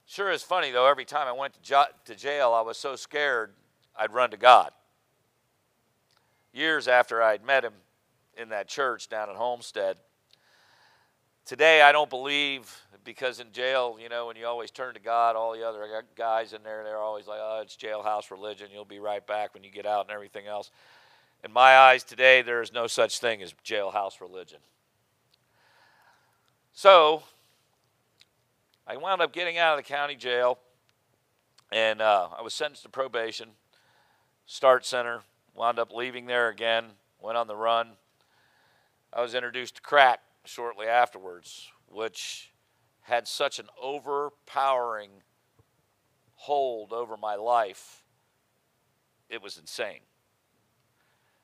Sure 0.05 0.31
is 0.31 0.43
funny 0.43 0.71
though. 0.71 0.87
Every 0.87 1.05
time 1.05 1.27
I 1.27 1.31
went 1.31 1.53
to, 1.53 1.61
jo- 1.61 1.83
to 2.05 2.15
jail, 2.15 2.53
I 2.53 2.61
was 2.61 2.77
so 2.77 2.95
scared 2.95 3.53
I'd 3.95 4.13
run 4.13 4.31
to 4.31 4.37
God. 4.37 4.71
Years 6.53 6.87
after 6.87 7.21
I'd 7.21 7.45
met 7.45 7.63
him 7.63 7.73
in 8.37 8.49
that 8.49 8.67
church 8.67 9.09
down 9.09 9.29
at 9.29 9.35
Homestead 9.35 9.97
today 11.45 11.81
I 11.81 11.91
don't 11.91 12.09
believe 12.09 12.81
because 13.03 13.39
in 13.39 13.51
jail, 13.51 13.97
you 14.01 14.09
know, 14.09 14.27
when 14.27 14.35
you 14.35 14.45
always 14.45 14.71
turn 14.71 14.93
to 14.93 14.99
God, 14.99 15.35
all 15.35 15.53
the 15.53 15.67
other 15.67 15.85
guys 16.15 16.53
in 16.53 16.63
there, 16.63 16.83
they're 16.83 16.97
always 16.97 17.27
like, 17.27 17.39
oh, 17.41 17.61
it's 17.63 17.75
jailhouse 17.75 18.29
religion. 18.31 18.67
You'll 18.71 18.85
be 18.85 18.99
right 18.99 19.25
back 19.25 19.53
when 19.53 19.63
you 19.63 19.71
get 19.71 19.85
out 19.85 20.05
and 20.05 20.11
everything 20.11 20.47
else. 20.47 20.71
In 21.43 21.51
my 21.51 21.75
eyes 21.75 22.03
today, 22.03 22.41
there 22.41 22.61
is 22.61 22.71
no 22.71 22.85
such 22.87 23.19
thing 23.19 23.41
as 23.41 23.53
jailhouse 23.65 24.21
religion. 24.21 24.59
So 26.73 27.23
I 28.87 28.97
wound 28.97 29.21
up 29.21 29.33
getting 29.33 29.57
out 29.57 29.77
of 29.77 29.83
the 29.83 29.87
county 29.91 30.15
jail, 30.15 30.59
and 31.71 32.01
uh, 32.01 32.29
I 32.37 32.41
was 32.41 32.53
sentenced 32.53 32.83
to 32.83 32.89
probation, 32.89 33.49
start 34.45 34.85
center, 34.85 35.21
wound 35.55 35.79
up 35.79 35.91
leaving 35.91 36.27
there 36.27 36.49
again, 36.49 36.85
went 37.19 37.37
on 37.37 37.47
the 37.47 37.55
run. 37.55 37.89
I 39.11 39.21
was 39.21 39.33
introduced 39.33 39.75
to 39.77 39.81
crack 39.81 40.19
shortly 40.45 40.87
afterwards, 40.87 41.69
which 41.87 42.51
had 43.01 43.27
such 43.27 43.59
an 43.59 43.67
overpowering 43.81 45.09
hold 46.35 46.93
over 46.93 47.17
my 47.17 47.35
life, 47.35 48.03
it 49.29 49.41
was 49.41 49.57
insane. 49.57 49.99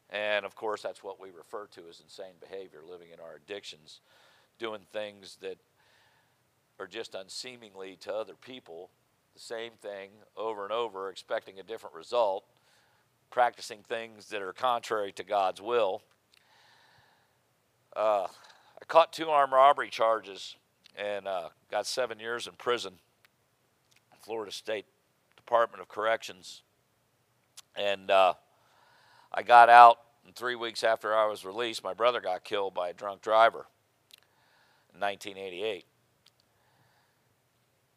And 0.10 0.46
of 0.46 0.56
course, 0.56 0.82
that's 0.82 1.04
what 1.04 1.20
we 1.20 1.30
refer 1.32 1.68
to 1.68 1.82
as 1.90 2.00
insane 2.00 2.36
behavior, 2.40 2.80
living 2.88 3.10
in 3.14 3.20
our 3.20 3.36
addictions, 3.36 4.02
doing 4.58 4.82
things 4.92 5.38
that 5.42 5.58
are 6.80 6.88
just 6.88 7.16
unseemingly 7.16 7.98
to 8.02 8.14
other 8.14 8.36
people, 8.36 8.90
the 9.34 9.40
same 9.40 9.74
thing 9.82 10.10
over 10.36 10.64
and 10.64 10.72
over, 10.72 11.10
expecting 11.10 11.60
a 11.60 11.64
different 11.64 11.96
result, 11.96 12.46
practicing 13.30 13.80
things 13.84 14.30
that 14.30 14.42
are 14.42 14.54
contrary 14.54 15.12
to 15.12 15.24
God's 15.24 15.62
will. 15.62 16.02
Uh, 17.96 18.28
caught 18.88 19.12
two 19.12 19.30
armed 19.30 19.54
robbery 19.54 19.90
charges 19.90 20.56
and 20.96 21.28
uh, 21.28 21.50
got 21.70 21.86
seven 21.86 22.20
years 22.20 22.48
in 22.48 22.54
prison, 22.54 22.94
Florida 24.22 24.52
State 24.52 24.86
Department 25.36 25.82
of 25.82 25.88
Corrections. 25.88 26.64
And 27.76 28.10
uh, 28.10 28.34
I 29.32 29.44
got 29.44 29.70
out, 29.70 30.00
and 30.26 30.36
three 30.36 30.56
weeks 30.56 30.84
after 30.84 31.16
I 31.16 31.28
was 31.28 31.46
released, 31.46 31.84
my 31.84 31.94
brother 31.94 32.20
got 32.20 32.44
killed 32.44 32.74
by 32.74 32.90
a 32.90 32.94
drunk 32.94 33.22
driver 33.22 33.68
in 34.94 35.00
1988. 35.00 35.86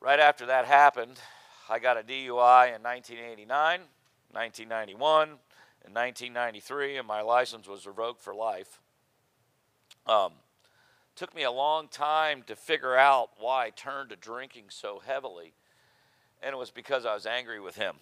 Right 0.00 0.20
after 0.20 0.46
that 0.46 0.64
happened, 0.66 1.20
I 1.68 1.78
got 1.78 1.96
a 1.96 2.02
DUI 2.02 2.74
in 2.74 2.82
1989, 2.82 3.80
1991, 4.32 5.28
and 5.84 5.94
1993, 5.94 6.96
and 6.96 7.06
my 7.06 7.20
license 7.20 7.68
was 7.68 7.86
revoked 7.86 8.20
for 8.20 8.34
life. 8.34 8.80
Um, 10.06 10.32
took 11.20 11.34
me 11.34 11.42
a 11.42 11.50
long 11.50 11.86
time 11.86 12.42
to 12.46 12.56
figure 12.56 12.96
out 12.96 13.28
why 13.38 13.66
I 13.66 13.68
turned 13.68 14.08
to 14.08 14.16
drinking 14.16 14.64
so 14.70 15.02
heavily, 15.04 15.52
and 16.42 16.54
it 16.54 16.56
was 16.56 16.70
because 16.70 17.04
I 17.04 17.12
was 17.12 17.26
angry 17.26 17.60
with 17.60 17.76
him. 17.76 17.96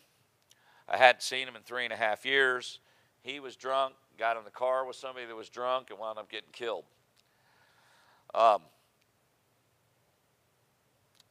I 0.89 0.99
hadn't 0.99 1.23
seen 1.23 1.49
him 1.49 1.57
in 1.57 1.63
three 1.63 1.83
and 1.83 1.93
a 1.93 1.97
half 1.97 2.25
years. 2.25 2.79
He 3.25 3.41
was 3.41 3.57
drunk, 3.57 3.95
got 4.21 4.37
in 4.37 4.45
the 4.45 4.53
car 4.53 4.87
with 4.87 4.95
somebody 4.95 5.27
that 5.27 5.35
was 5.35 5.49
drunk, 5.49 5.91
and 5.91 5.99
wound 5.99 6.17
up 6.17 6.31
getting 6.31 6.51
killed. 6.53 6.85
Um, 8.37 8.63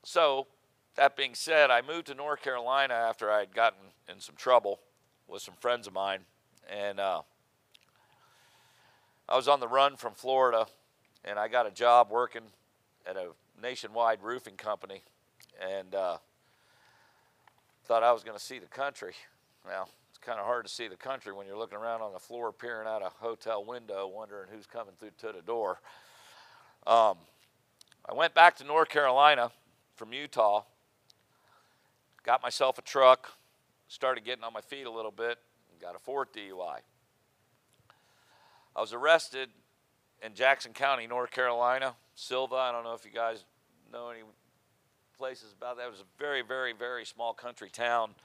so, 0.04 0.48
that 0.96 1.16
being 1.16 1.36
said, 1.36 1.72
I 1.72 1.82
moved 1.82 2.08
to 2.08 2.16
North 2.16 2.42
Carolina 2.42 2.96
after 2.96 3.32
I 3.32 3.40
had 3.40 3.56
gotten 3.56 3.80
in 4.14 4.20
some 4.20 4.36
trouble 4.36 4.82
with 5.26 5.42
some 5.42 5.56
friends 5.62 5.88
of 5.88 5.94
mine, 5.94 6.26
and 6.70 7.00
uh, 7.00 7.22
I 9.30 9.38
was 9.38 9.48
on 9.48 9.62
the 9.62 9.70
run 9.70 9.96
from 9.96 10.16
Florida 10.16 10.68
and 11.28 11.38
I 11.38 11.48
got 11.50 11.68
a 11.68 11.72
job 11.72 12.10
working 12.10 12.44
at 13.06 13.18
a 13.18 13.30
nationwide 13.62 14.20
roofing 14.22 14.56
company, 14.56 15.02
and 15.62 15.94
uh, 15.94 16.18
thought 17.86 18.04
I 18.04 18.14
was 18.14 18.24
going 18.24 18.38
to 18.38 18.44
see 18.44 18.60
the 18.60 18.68
country. 18.68 19.14
Now 19.68 19.88
it's 20.10 20.18
kind 20.20 20.40
of 20.40 20.46
hard 20.46 20.66
to 20.66 20.72
see 20.72 20.88
the 20.88 20.96
country 20.96 21.34
when 21.34 21.46
you're 21.46 21.58
looking 21.58 21.78
around 21.78 22.02
on 22.02 22.14
the 22.14 22.20
floor, 22.20 22.54
peering 22.54 22.88
out 22.88 23.02
a 23.02 23.10
hotel 23.10 23.66
window, 23.66 24.08
wondering 24.08 24.48
who's 24.54 24.66
coming 24.66 24.94
through 25.00 25.12
to 25.20 25.36
the 25.36 25.42
door. 25.42 25.80
Um, 26.86 27.18
I 28.10 28.14
went 28.14 28.34
back 28.34 28.56
to 28.58 28.64
North 28.64 28.88
Carolina 28.88 29.52
from 29.96 30.14
Utah, 30.14 30.64
got 32.24 32.42
myself 32.42 32.78
a 32.78 32.82
truck, 32.82 33.34
started 33.90 34.24
getting 34.24 34.46
on 34.46 34.54
my 34.54 34.62
feet 34.62 34.86
a 34.86 34.92
little 34.92 35.12
bit, 35.12 35.40
got 35.82 35.96
a 35.96 36.00
fourth 36.00 36.32
DUI. 36.32 36.80
I 38.76 38.82
was 38.82 38.94
arrested 38.94 39.50
in 40.22 40.34
Jackson 40.34 40.74
County, 40.74 41.08
North 41.08 41.32
Carolina. 41.32 41.96
Sylva. 42.16 42.56
I 42.56 42.72
don't 42.72 42.84
know 42.84 42.96
if 42.96 43.06
you 43.06 43.12
guys 43.12 43.46
know 43.94 44.10
any 44.10 44.22
places 45.18 45.54
about 45.56 45.78
that. 45.78 45.86
It 45.86 45.92
was 45.92 46.00
a 46.00 46.20
very, 46.20 46.42
very, 46.42 46.74
very 46.74 47.06
small 47.06 47.34
country 47.34 47.70
town, 47.70 48.16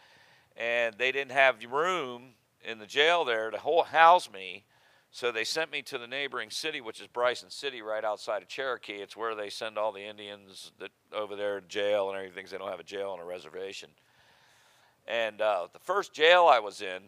and 0.57 0.97
they 0.97 1.13
didn't 1.13 1.33
have 1.33 1.57
room 1.71 2.31
in 2.65 2.79
the 2.79 2.87
jail 2.87 3.25
there 3.25 3.51
to 3.51 3.59
house 3.59 4.31
me. 4.33 4.65
So 5.11 5.31
they 5.31 5.45
sent 5.45 5.71
me 5.71 5.83
to 5.83 5.99
the 5.99 6.07
neighboring 6.07 6.49
city, 6.49 6.81
which 6.81 7.03
is 7.03 7.07
Bryson 7.07 7.51
City, 7.51 7.83
right 7.83 8.03
outside 8.03 8.41
of 8.41 8.49
Cherokee. 8.49 8.95
It's 8.95 9.15
where 9.15 9.35
they 9.35 9.51
send 9.51 9.77
all 9.77 9.93
the 9.93 10.01
Indians 10.01 10.73
that 10.79 10.91
over 11.13 11.37
there 11.37 11.61
to 11.61 11.67
jail 11.67 12.09
and 12.09 12.17
everything. 12.17 12.47
They 12.51 12.57
don't 12.57 12.71
have 12.71 12.81
a 12.81 12.85
jail 12.85 13.11
on 13.11 13.21
a 13.21 13.25
reservation. 13.25 13.91
And 15.07 15.43
uh, 15.43 15.67
the 15.71 15.79
first 15.81 16.15
jail 16.15 16.47
I 16.47 16.61
was 16.61 16.81
in, 16.81 17.03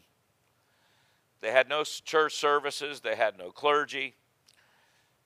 they 1.41 1.51
had 1.51 1.67
no 1.67 1.83
church 1.83 2.35
services. 2.35 3.01
They 3.01 3.17
had 3.17 3.39
no 3.39 3.51
clergy. 3.51 4.17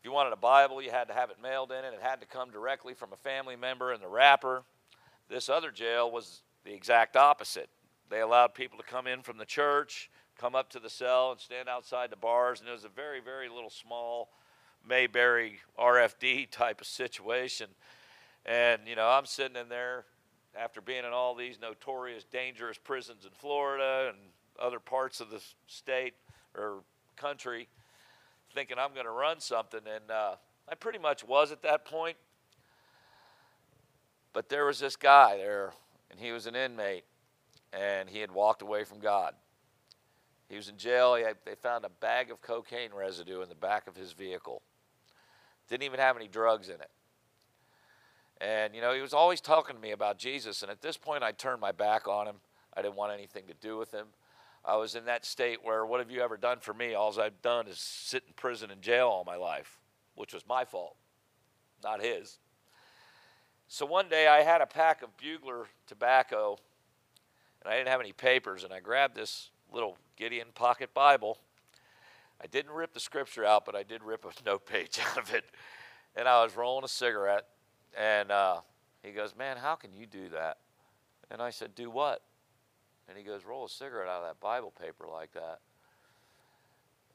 You 0.08 0.14
wanted 0.14 0.32
a 0.32 0.36
Bible, 0.36 0.80
you 0.80 0.90
had 0.90 1.08
to 1.08 1.12
have 1.12 1.28
it 1.28 1.36
mailed 1.42 1.70
in, 1.70 1.84
and 1.84 1.94
it 1.94 2.00
had 2.00 2.22
to 2.22 2.26
come 2.26 2.50
directly 2.50 2.94
from 2.94 3.12
a 3.12 3.16
family 3.16 3.56
member 3.56 3.92
in 3.92 4.00
the 4.00 4.08
wrapper. 4.08 4.62
This 5.28 5.50
other 5.50 5.70
jail 5.70 6.10
was 6.10 6.40
the 6.64 6.72
exact 6.72 7.14
opposite. 7.14 7.68
They 8.08 8.22
allowed 8.22 8.54
people 8.54 8.78
to 8.78 8.84
come 8.84 9.06
in 9.06 9.20
from 9.20 9.36
the 9.36 9.44
church, 9.44 10.08
come 10.38 10.54
up 10.54 10.70
to 10.70 10.78
the 10.78 10.88
cell, 10.88 11.30
and 11.32 11.38
stand 11.38 11.68
outside 11.68 12.08
the 12.08 12.16
bars, 12.16 12.60
and 12.60 12.70
it 12.70 12.72
was 12.72 12.84
a 12.84 12.88
very, 12.88 13.20
very 13.20 13.50
little 13.50 13.68
small 13.68 14.30
Mayberry 14.88 15.60
RFD 15.78 16.50
type 16.50 16.80
of 16.80 16.86
situation. 16.86 17.68
And, 18.46 18.80
you 18.86 18.96
know, 18.96 19.10
I'm 19.10 19.26
sitting 19.26 19.58
in 19.58 19.68
there 19.68 20.06
after 20.58 20.80
being 20.80 21.04
in 21.04 21.12
all 21.12 21.34
these 21.34 21.60
notorious, 21.60 22.24
dangerous 22.24 22.78
prisons 22.78 23.26
in 23.26 23.30
Florida 23.32 24.06
and 24.08 24.16
other 24.58 24.80
parts 24.80 25.20
of 25.20 25.28
the 25.28 25.42
state 25.66 26.14
or 26.56 26.78
country 27.16 27.68
thinking 28.54 28.78
I'm 28.78 28.92
going 28.92 29.06
to 29.06 29.10
run 29.10 29.40
something, 29.40 29.80
and 29.86 30.10
uh, 30.10 30.34
I 30.68 30.74
pretty 30.74 30.98
much 30.98 31.24
was 31.24 31.52
at 31.52 31.62
that 31.62 31.84
point. 31.84 32.16
But 34.32 34.48
there 34.48 34.66
was 34.66 34.78
this 34.78 34.96
guy 34.96 35.36
there, 35.36 35.72
and 36.10 36.20
he 36.20 36.32
was 36.32 36.46
an 36.46 36.54
inmate, 36.54 37.04
and 37.72 38.08
he 38.08 38.20
had 38.20 38.30
walked 38.30 38.62
away 38.62 38.84
from 38.84 39.00
God. 39.00 39.34
He 40.48 40.56
was 40.56 40.68
in 40.68 40.76
jail. 40.76 41.14
Had, 41.14 41.36
they 41.44 41.54
found 41.54 41.84
a 41.84 41.90
bag 41.90 42.30
of 42.30 42.40
cocaine 42.40 42.90
residue 42.94 43.42
in 43.42 43.48
the 43.48 43.54
back 43.54 43.86
of 43.86 43.96
his 43.96 44.12
vehicle. 44.12 44.62
Didn't 45.68 45.82
even 45.82 46.00
have 46.00 46.16
any 46.16 46.28
drugs 46.28 46.68
in 46.68 46.76
it. 46.76 46.90
And, 48.40 48.74
you 48.74 48.80
know, 48.80 48.94
he 48.94 49.00
was 49.00 49.12
always 49.12 49.40
talking 49.40 49.74
to 49.76 49.82
me 49.82 49.90
about 49.90 50.18
Jesus. 50.18 50.62
And 50.62 50.70
at 50.70 50.80
this 50.80 50.96
point, 50.96 51.22
I 51.22 51.32
turned 51.32 51.60
my 51.60 51.72
back 51.72 52.06
on 52.06 52.26
him. 52.26 52.36
I 52.74 52.82
didn't 52.82 52.94
want 52.94 53.12
anything 53.12 53.42
to 53.48 53.54
do 53.54 53.76
with 53.76 53.92
him. 53.92 54.06
I 54.64 54.76
was 54.76 54.94
in 54.94 55.04
that 55.06 55.24
state 55.24 55.60
where, 55.62 55.86
what 55.86 56.00
have 56.00 56.10
you 56.10 56.20
ever 56.20 56.36
done 56.36 56.58
for 56.60 56.74
me? 56.74 56.94
All 56.94 57.18
I've 57.20 57.40
done 57.42 57.66
is 57.66 57.78
sit 57.78 58.24
in 58.26 58.34
prison 58.34 58.70
and 58.70 58.82
jail 58.82 59.08
all 59.08 59.24
my 59.24 59.36
life, 59.36 59.78
which 60.14 60.34
was 60.34 60.46
my 60.46 60.64
fault, 60.64 60.96
not 61.82 62.02
his. 62.02 62.38
So 63.68 63.86
one 63.86 64.08
day 64.08 64.26
I 64.26 64.42
had 64.42 64.60
a 64.60 64.66
pack 64.66 65.02
of 65.02 65.16
Bugler 65.16 65.66
tobacco, 65.86 66.58
and 67.62 67.72
I 67.72 67.76
didn't 67.76 67.88
have 67.88 68.00
any 68.00 68.12
papers, 68.12 68.64
and 68.64 68.72
I 68.72 68.80
grabbed 68.80 69.14
this 69.14 69.50
little 69.72 69.98
Gideon 70.16 70.48
pocket 70.54 70.94
Bible. 70.94 71.38
I 72.42 72.46
didn't 72.46 72.72
rip 72.72 72.94
the 72.94 73.00
scripture 73.00 73.44
out, 73.44 73.64
but 73.66 73.74
I 73.74 73.82
did 73.82 74.02
rip 74.02 74.24
a 74.24 74.30
note 74.46 74.66
page 74.66 74.98
out 75.10 75.18
of 75.18 75.34
it. 75.34 75.44
And 76.16 76.26
I 76.26 76.42
was 76.42 76.56
rolling 76.56 76.84
a 76.84 76.88
cigarette, 76.88 77.46
and 77.96 78.30
uh, 78.30 78.60
he 79.02 79.12
goes, 79.12 79.34
Man, 79.36 79.56
how 79.56 79.74
can 79.74 79.92
you 79.92 80.06
do 80.06 80.28
that? 80.30 80.58
And 81.30 81.42
I 81.42 81.50
said, 81.50 81.74
Do 81.74 81.90
what? 81.90 82.22
And 83.08 83.16
he 83.16 83.24
goes, 83.24 83.44
roll 83.44 83.64
a 83.64 83.68
cigarette 83.68 84.08
out 84.08 84.22
of 84.22 84.28
that 84.28 84.40
Bible 84.40 84.72
paper 84.80 85.06
like 85.10 85.32
that. 85.32 85.60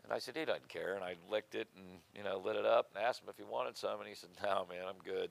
And 0.03 0.11
I 0.11 0.19
said, 0.19 0.35
he 0.35 0.43
doesn't 0.43 0.67
care. 0.67 0.95
And 0.95 1.03
I 1.03 1.15
licked 1.29 1.55
it 1.55 1.67
and, 1.77 1.99
you 2.15 2.23
know, 2.23 2.41
lit 2.43 2.55
it 2.55 2.65
up 2.65 2.89
and 2.93 3.03
asked 3.03 3.21
him 3.21 3.29
if 3.29 3.37
he 3.37 3.43
wanted 3.43 3.77
some. 3.77 3.99
And 3.99 4.07
he 4.07 4.15
said, 4.15 4.29
no, 4.43 4.65
man, 4.69 4.85
I'm 4.87 5.01
good. 5.03 5.29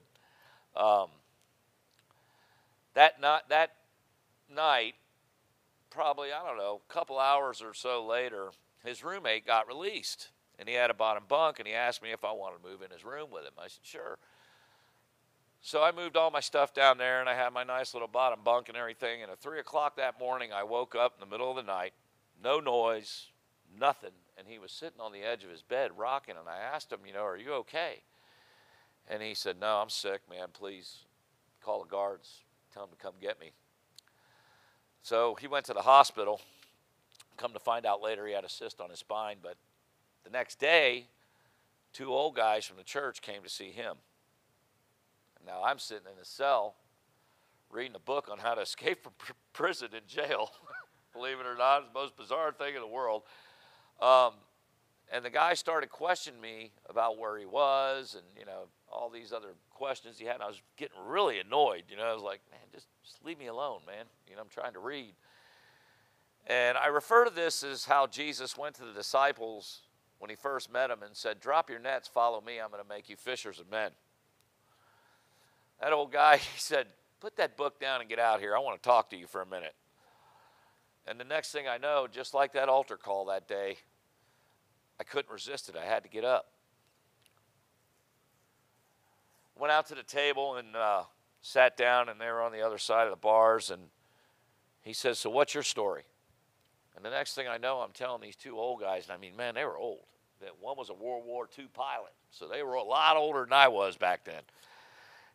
Um, 0.77 1.09
that, 2.95 3.21
not, 3.21 3.49
that 3.49 3.73
night, 4.55 4.95
probably, 5.91 6.29
I 6.33 6.47
don't 6.47 6.59
know, 6.59 6.81
a 6.89 6.93
couple 6.93 7.19
hours 7.19 7.61
or 7.61 7.75
so 7.75 8.07
later, 8.07 8.51
his 8.85 9.05
roommate 9.05 9.47
got 9.47 9.69
released. 9.69 10.31
And 10.59 10.69
he 10.69 10.75
had 10.75 10.91
a 10.91 10.95
bottom 10.95 11.25
bunk, 11.29 11.59
and 11.59 11.67
he 11.67 11.75
asked 11.75 12.03
me 12.03 12.13
if 12.13 12.25
I 12.25 12.33
wanted 12.33 12.63
to 12.63 12.69
move 12.69 12.83
in 12.83 12.91
his 12.91 13.05
room 13.05 13.31
with 13.33 13.43
him. 13.43 13.53
I 13.59 13.65
said, 13.65 13.81
sure. 13.83 14.19
So 15.65 15.81
I 15.81 15.93
moved 15.93 16.17
all 16.17 16.33
my 16.33 16.41
stuff 16.41 16.75
down 16.75 16.99
there, 16.99 17.21
and 17.21 17.29
I 17.29 17.35
had 17.35 17.53
my 17.53 17.63
nice 17.63 17.95
little 17.95 18.09
bottom 18.09 18.41
bunk 18.43 18.69
and 18.69 18.77
everything. 18.77 19.23
And 19.23 19.31
at 19.31 19.39
3 19.39 19.61
o'clock 19.61 19.97
that 19.97 20.19
morning, 20.19 20.51
I 20.53 20.65
woke 20.65 20.97
up 20.97 21.15
in 21.15 21.21
the 21.21 21.31
middle 21.31 21.51
of 21.51 21.57
the 21.57 21.63
night, 21.63 21.93
no 22.43 22.59
noise, 22.59 23.29
nothing. 23.79 24.11
And 24.37 24.49
he 24.49 24.59
was 24.59 24.73
sitting 24.73 25.01
on 25.01 25.13
the 25.13 25.23
edge 25.23 25.45
of 25.45 25.51
his 25.51 25.63
bed 25.63 25.93
rocking, 25.97 26.35
and 26.37 26.49
I 26.49 26.59
asked 26.59 26.93
him, 26.93 26.99
you 27.07 27.13
know, 27.13 27.25
are 27.25 27.37
you 27.37 27.53
okay? 27.55 28.03
And 29.09 29.23
he 29.23 29.35
said, 29.35 29.61
No, 29.61 29.77
I'm 29.77 29.89
sick, 29.89 30.23
man. 30.29 30.49
Please 30.53 31.05
call 31.63 31.83
the 31.83 31.89
guards. 31.89 32.41
Tell 32.75 32.87
them 32.87 32.97
to 32.97 33.03
come 33.03 33.15
get 33.21 33.41
me. 33.41 33.53
So 35.03 35.37
he 35.41 35.47
went 35.47 35.67
to 35.67 35.75
the 35.75 35.83
hospital. 35.83 36.41
Come 37.37 37.53
to 37.53 37.59
find 37.59 37.87
out 37.87 38.03
later, 38.03 38.27
he 38.27 38.33
had 38.33 38.45
a 38.45 38.49
cyst 38.49 38.81
on 38.81 38.91
his 38.91 39.01
spine. 39.01 39.37
But 39.43 39.57
the 40.25 40.31
next 40.31 40.59
day, 40.59 41.07
two 41.93 42.13
old 42.13 42.35
guys 42.35 42.65
from 42.65 42.79
the 42.79 42.85
church 42.85 43.23
came 43.23 43.43
to 43.43 43.49
see 43.49 43.71
him. 43.71 43.97
Now 45.47 45.63
I'm 45.65 45.79
sitting 45.79 46.07
in 46.15 46.21
a 46.21 46.25
cell 46.25 46.77
reading 47.71 47.95
a 47.97 48.01
book 48.01 48.29
on 48.31 48.39
how 48.39 48.55
to 48.55 48.61
escape 48.61 49.03
from 49.03 49.13
pr- 49.19 49.33
prison 49.53 49.89
and 49.95 50.07
jail. 50.07 50.51
Believe 51.13 51.41
it 51.41 51.47
or 51.47 51.57
not, 51.57 51.83
it's 51.83 51.93
the 51.93 51.99
most 51.99 52.17
bizarre 52.17 52.53
thing 52.53 52.75
in 52.75 52.81
the 52.81 52.87
world. 52.87 53.23
Um, 54.01 54.35
and 55.13 55.25
the 55.25 55.31
guy 55.31 55.55
started 55.55 55.91
questioning 55.91 56.41
me 56.41 56.73
about 56.89 57.19
where 57.19 57.39
he 57.39 57.45
was 57.45 58.15
and, 58.15 58.25
you 58.39 58.47
know, 58.47 58.65
all 58.91 59.11
these 59.11 59.33
other 59.33 59.55
questions 59.71 60.19
he 60.19 60.25
had. 60.25 60.37
And 60.37 60.43
I 60.43 60.49
was 60.49 60.63
getting 60.77 60.97
really 61.07 61.39
annoyed. 61.39 61.85
You 61.91 61.97
know, 61.97 62.05
I 62.05 62.15
was 62.15 62.23
like, 62.23 62.41
man, 62.51 62.61
just, 62.73 62.89
just 63.05 63.23
leave 63.25 63.39
me 63.39 63.47
alone, 63.47 63.81
man. 63.87 64.07
You 64.29 64.37
know, 64.37 64.43
I'm 64.43 64.49
trying 64.49 64.73
to 64.73 64.79
read. 64.79 65.15
And 66.47 66.77
I 66.79 66.87
refer 66.87 67.25
to 67.25 67.31
this 67.31 67.63
as 67.63 67.85
how 67.85 68.07
Jesus 68.07 68.57
went 68.57 68.75
to 68.77 68.85
the 68.85 68.93
disciples 68.93 69.83
when 70.19 70.31
he 70.31 70.37
first 70.37 70.73
met 70.73 70.89
them 70.89 71.03
and 71.03 71.17
said, 71.17 71.41
Drop 71.41 71.69
your 71.69 71.79
nets, 71.79 72.09
follow 72.09 72.41
me, 72.41 72.61
I'm 72.61 72.71
going 72.71 72.83
to 72.83 72.89
make 72.89 73.09
you 73.09 73.17
fishers 73.17 73.61
of 73.61 73.71
men. 73.71 73.91
That 75.83 75.93
old 75.93 76.13
guy, 76.13 76.37
he 76.55 76.59
said, 76.59 76.87
Put 77.21 77.37
that 77.37 77.57
book 77.57 77.79
down 77.79 78.01
and 78.01 78.11
get 78.11 78.19
out 78.19 78.41
here. 78.41 78.57
I 78.57 78.59
want 78.59 78.83
to 78.83 78.89
talk 78.89 79.11
to 79.11 79.17
you 79.17 79.29
for 79.29 79.43
a 79.43 79.47
minute. 79.47 79.75
And 81.07 81.21
the 81.21 81.25
next 81.25 81.53
thing 81.53 81.69
I 81.69 81.79
know, 81.79 82.09
just 82.11 82.35
like 82.35 82.53
that 82.55 82.69
altar 82.69 82.97
call 82.97 83.27
that 83.27 83.47
day, 83.47 83.77
I 84.99 85.05
couldn't 85.05 85.33
resist 85.33 85.69
it. 85.69 85.77
I 85.77 85.85
had 85.85 86.03
to 86.03 86.09
get 86.09 86.25
up. 86.25 86.47
Went 89.57 89.73
out 89.73 89.87
to 89.89 89.95
the 89.95 90.03
table 90.03 90.57
and 90.57 90.75
uh, 90.75 91.03
sat 91.43 91.77
down, 91.77 92.09
and 92.09 92.21
they 92.21 92.27
were 92.27 92.43
on 92.43 92.51
the 92.51 92.63
other 92.63 92.79
side 92.79 93.05
of 93.05 93.11
the 93.11 93.17
bars. 93.17 93.71
And 93.71 93.83
he 94.83 94.93
says, 94.93 95.21
So, 95.21 95.31
what's 95.31 95.55
your 95.55 95.63
story? 95.63 96.03
And 96.97 97.05
the 97.05 97.11
next 97.11 97.35
thing 97.35 97.47
I 97.47 97.59
know, 97.59 97.79
I'm 97.79 97.93
telling 97.93 98.21
these 98.21 98.37
two 98.37 98.59
old 98.59 98.81
guys, 98.81 99.05
and 99.05 99.13
I 99.13 99.17
mean, 99.17 99.37
man, 99.37 99.55
they 99.55 99.65
were 99.65 99.79
old. 99.79 100.07
That 100.41 100.61
one 100.61 100.77
was 100.77 100.91
a 100.91 100.95
World 100.95 101.25
War 101.25 101.49
II 101.57 101.67
pilot, 101.73 102.13
so 102.33 102.49
they 102.49 102.65
were 102.65 102.75
a 102.75 102.83
lot 102.83 103.17
older 103.17 103.45
than 103.45 103.53
I 103.53 103.69
was 103.69 103.97
back 103.97 104.25
then. 104.25 104.43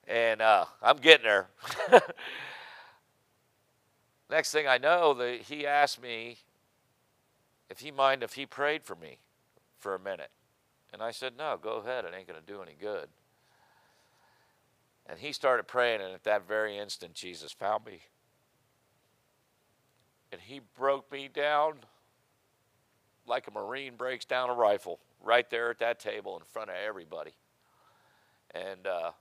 And 0.07 0.41
uh, 0.41 0.65
I'm 0.81 0.97
getting 0.97 1.25
there. 1.25 1.49
Next 4.29 4.51
thing 4.51 4.67
I 4.67 4.77
know, 4.77 5.13
the, 5.13 5.39
he 5.45 5.65
asked 5.65 6.01
me 6.01 6.37
if 7.69 7.79
he 7.79 7.91
mind 7.91 8.23
if 8.23 8.33
he 8.33 8.45
prayed 8.45 8.83
for 8.83 8.95
me 8.95 9.19
for 9.77 9.95
a 9.95 9.99
minute. 9.99 10.31
And 10.93 11.01
I 11.01 11.11
said, 11.11 11.33
no, 11.37 11.57
go 11.61 11.77
ahead. 11.77 12.05
It 12.05 12.13
ain't 12.17 12.27
going 12.27 12.39
to 12.39 12.53
do 12.53 12.61
any 12.61 12.75
good. 12.79 13.09
And 15.05 15.19
he 15.19 15.31
started 15.31 15.67
praying, 15.67 16.01
and 16.01 16.13
at 16.13 16.23
that 16.25 16.47
very 16.47 16.77
instant, 16.77 17.13
Jesus 17.13 17.51
found 17.51 17.85
me. 17.85 18.01
And 20.31 20.41
he 20.41 20.61
broke 20.77 21.11
me 21.11 21.29
down 21.33 21.75
like 23.25 23.47
a 23.47 23.51
Marine 23.51 23.95
breaks 23.95 24.25
down 24.25 24.49
a 24.49 24.53
rifle 24.53 24.99
right 25.21 25.49
there 25.49 25.69
at 25.69 25.79
that 25.79 25.99
table 25.99 26.37
in 26.37 26.43
front 26.49 26.69
of 26.69 26.75
everybody. 26.85 27.33
And 28.51 28.87
uh, 28.87 29.11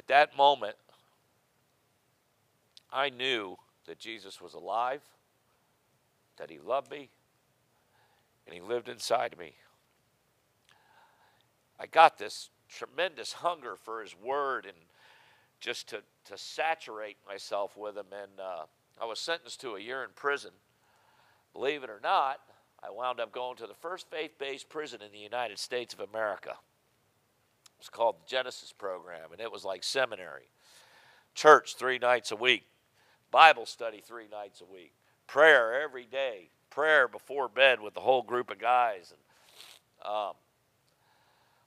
at 0.00 0.06
that 0.06 0.34
moment, 0.34 0.76
I 2.90 3.10
knew 3.10 3.58
that 3.86 3.98
Jesus 3.98 4.40
was 4.40 4.54
alive, 4.54 5.02
that 6.38 6.48
he 6.48 6.58
loved 6.58 6.90
me, 6.90 7.10
and 8.46 8.54
he 8.54 8.62
lived 8.62 8.88
inside 8.88 9.36
me. 9.38 9.52
I 11.78 11.84
got 11.84 12.16
this 12.16 12.48
tremendous 12.66 13.34
hunger 13.34 13.76
for 13.76 14.00
his 14.00 14.16
word 14.16 14.64
and 14.64 14.74
just 15.60 15.90
to, 15.90 16.00
to 16.24 16.38
saturate 16.38 17.18
myself 17.28 17.76
with 17.76 17.98
him. 17.98 18.06
And 18.10 18.40
uh, 18.40 18.64
I 18.98 19.04
was 19.04 19.20
sentenced 19.20 19.60
to 19.60 19.74
a 19.74 19.80
year 19.80 20.02
in 20.02 20.10
prison. 20.14 20.52
Believe 21.52 21.84
it 21.84 21.90
or 21.90 22.00
not, 22.02 22.40
I 22.82 22.88
wound 22.88 23.20
up 23.20 23.32
going 23.32 23.58
to 23.58 23.66
the 23.66 23.74
first 23.74 24.08
faith 24.10 24.38
based 24.38 24.70
prison 24.70 25.02
in 25.02 25.12
the 25.12 25.18
United 25.18 25.58
States 25.58 25.92
of 25.92 26.00
America. 26.00 26.54
It 27.80 27.84
was 27.84 27.88
called 27.88 28.16
the 28.16 28.28
Genesis 28.28 28.74
Program, 28.74 29.32
and 29.32 29.40
it 29.40 29.50
was 29.50 29.64
like 29.64 29.82
seminary. 29.82 30.50
Church 31.34 31.76
three 31.76 31.98
nights 31.98 32.30
a 32.30 32.36
week, 32.36 32.64
Bible 33.30 33.64
study 33.64 34.02
three 34.06 34.28
nights 34.30 34.60
a 34.60 34.70
week, 34.70 34.92
prayer 35.26 35.80
every 35.80 36.04
day, 36.04 36.50
prayer 36.68 37.08
before 37.08 37.48
bed 37.48 37.80
with 37.80 37.94
the 37.94 38.00
whole 38.00 38.22
group 38.22 38.50
of 38.50 38.58
guys. 38.58 39.14
And 39.14 40.12
um, 40.12 40.32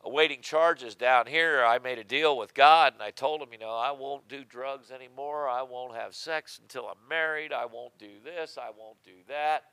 awaiting 0.03 0.41
charges 0.41 0.93
down 0.93 1.25
here, 1.25 1.65
I 1.65 1.79
made 1.79 1.97
a 1.97 2.03
deal 2.03 2.37
with 2.37 2.53
God 2.53 2.93
and 2.93 3.01
I 3.01 3.09
told 3.09 3.41
him, 3.41 3.49
you 3.51 3.57
know, 3.57 3.75
I 3.75 3.89
won't 3.89 4.27
do 4.27 4.43
drugs 4.43 4.91
anymore. 4.91 5.49
I 5.49 5.63
won't 5.63 5.95
have 5.95 6.13
sex 6.13 6.59
until 6.61 6.85
I'm 6.85 7.09
married. 7.09 7.51
I 7.51 7.65
won't 7.65 7.97
do 7.97 8.19
this. 8.23 8.59
I 8.61 8.69
won't 8.77 9.01
do 9.03 9.23
that. 9.29 9.63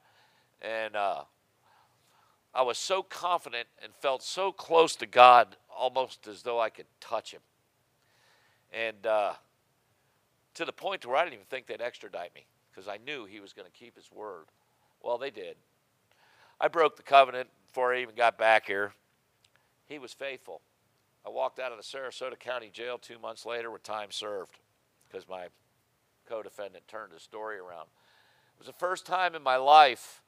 And 0.63 0.97
uh, 0.97 1.25
I 2.55 2.63
was 2.63 2.79
so 2.79 3.03
confident 3.03 3.69
and 3.83 3.93
felt 3.95 4.23
so 4.23 4.53
close 4.53 4.97
to 4.97 5.07
God, 5.07 5.57
almost 5.81 6.29
as 6.29 6.43
though 6.43 6.61
I 6.61 6.69
could 6.69 6.87
touch 7.01 7.33
him. 7.33 7.41
And 8.71 9.07
uh, 9.07 9.33
to 10.55 10.65
the 10.67 10.73
point 10.73 11.07
where 11.07 11.17
I 11.17 11.25
didn't 11.25 11.35
even 11.35 11.47
think 11.47 11.67
they'd 11.67 11.81
extradite 11.81 12.35
me 12.35 12.47
because 12.71 12.87
I 12.87 12.99
knew 13.05 13.25
he 13.25 13.41
was 13.41 13.55
going 13.55 13.67
to 13.67 13.73
keep 13.73 13.97
his 13.97 14.11
word. 14.13 14.45
Well, 15.03 15.17
they 15.17 15.31
did. 15.31 15.57
I 16.61 16.69
broke 16.69 16.97
the 16.97 17.03
covenant 17.03 17.49
before 17.67 17.95
I 17.95 18.03
even 18.03 18.15
got 18.15 18.37
back 18.37 18.67
here. 18.67 18.93
He 19.87 19.99
was 19.99 20.13
faithful. 20.13 20.61
I 21.27 21.31
walked 21.31 21.59
out 21.59 21.73
of 21.73 21.79
the 21.79 21.85
Sarasota 21.85 22.39
County 22.39 22.69
Jail 22.71 22.99
two 22.99 23.19
months 23.19 23.47
later 23.47 23.71
with 23.71 23.83
time 23.83 24.11
served 24.11 24.59
because 25.09 25.27
my 25.29 25.47
co 26.29 26.43
defendant 26.43 26.87
turned 26.87 27.13
his 27.13 27.23
story 27.23 27.59
around. 27.59 27.87
It 28.55 28.59
was 28.59 28.67
the 28.67 28.73
first 28.75 29.07
time 29.07 29.35
in 29.35 29.43
my 29.43 29.57
life 29.57 30.23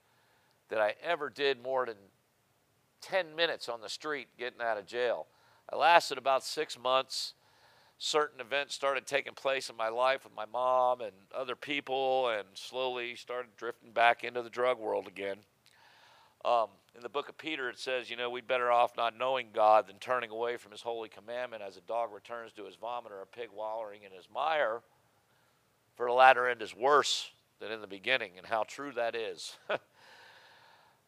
that 0.70 0.80
I 0.80 0.94
ever 1.02 1.28
did 1.28 1.62
more 1.62 1.84
than 1.84 1.96
10 3.02 3.36
minutes 3.36 3.68
on 3.68 3.82
the 3.82 3.88
street 3.90 4.28
getting 4.38 4.62
out 4.62 4.78
of 4.78 4.86
jail. 4.86 5.26
I 5.72 5.76
lasted 5.76 6.18
about 6.18 6.44
six 6.44 6.78
months. 6.78 7.32
Certain 7.96 8.40
events 8.40 8.74
started 8.74 9.06
taking 9.06 9.32
place 9.32 9.70
in 9.70 9.76
my 9.76 9.88
life 9.88 10.24
with 10.24 10.34
my 10.34 10.44
mom 10.44 11.00
and 11.00 11.12
other 11.34 11.56
people, 11.56 12.28
and 12.28 12.46
slowly 12.54 13.14
started 13.14 13.56
drifting 13.56 13.92
back 13.92 14.22
into 14.22 14.42
the 14.42 14.50
drug 14.50 14.78
world 14.78 15.06
again. 15.06 15.36
Um, 16.44 16.66
in 16.94 17.02
the 17.02 17.08
book 17.08 17.28
of 17.28 17.38
Peter, 17.38 17.70
it 17.70 17.78
says, 17.78 18.10
you 18.10 18.16
know, 18.16 18.28
we'd 18.28 18.48
better 18.48 18.70
off 18.70 18.96
not 18.96 19.16
knowing 19.16 19.48
God 19.54 19.86
than 19.86 19.96
turning 19.96 20.30
away 20.30 20.56
from 20.56 20.72
his 20.72 20.82
holy 20.82 21.08
commandment 21.08 21.62
as 21.62 21.76
a 21.76 21.80
dog 21.82 22.12
returns 22.12 22.52
to 22.54 22.66
his 22.66 22.74
vomit 22.74 23.12
or 23.12 23.22
a 23.22 23.26
pig 23.26 23.48
wallowing 23.54 24.02
in 24.02 24.10
his 24.10 24.28
mire. 24.34 24.82
For 25.94 26.06
the 26.06 26.12
latter 26.12 26.48
end 26.48 26.60
is 26.60 26.74
worse 26.76 27.30
than 27.60 27.70
in 27.70 27.80
the 27.80 27.86
beginning, 27.86 28.32
and 28.36 28.46
how 28.46 28.64
true 28.64 28.92
that 28.92 29.14
is. 29.14 29.56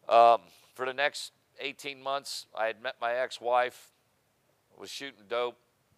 um, 0.09 0.40
for 0.74 0.87
the 0.87 0.94
next 0.94 1.33
18 1.61 2.00
months, 2.00 2.46
I 2.57 2.66
had 2.66 2.81
met 2.81 2.94
my 3.00 3.14
ex 3.14 3.40
wife, 3.40 3.94
was 4.79 4.91
shooting 4.91 5.25
dope 5.29 5.57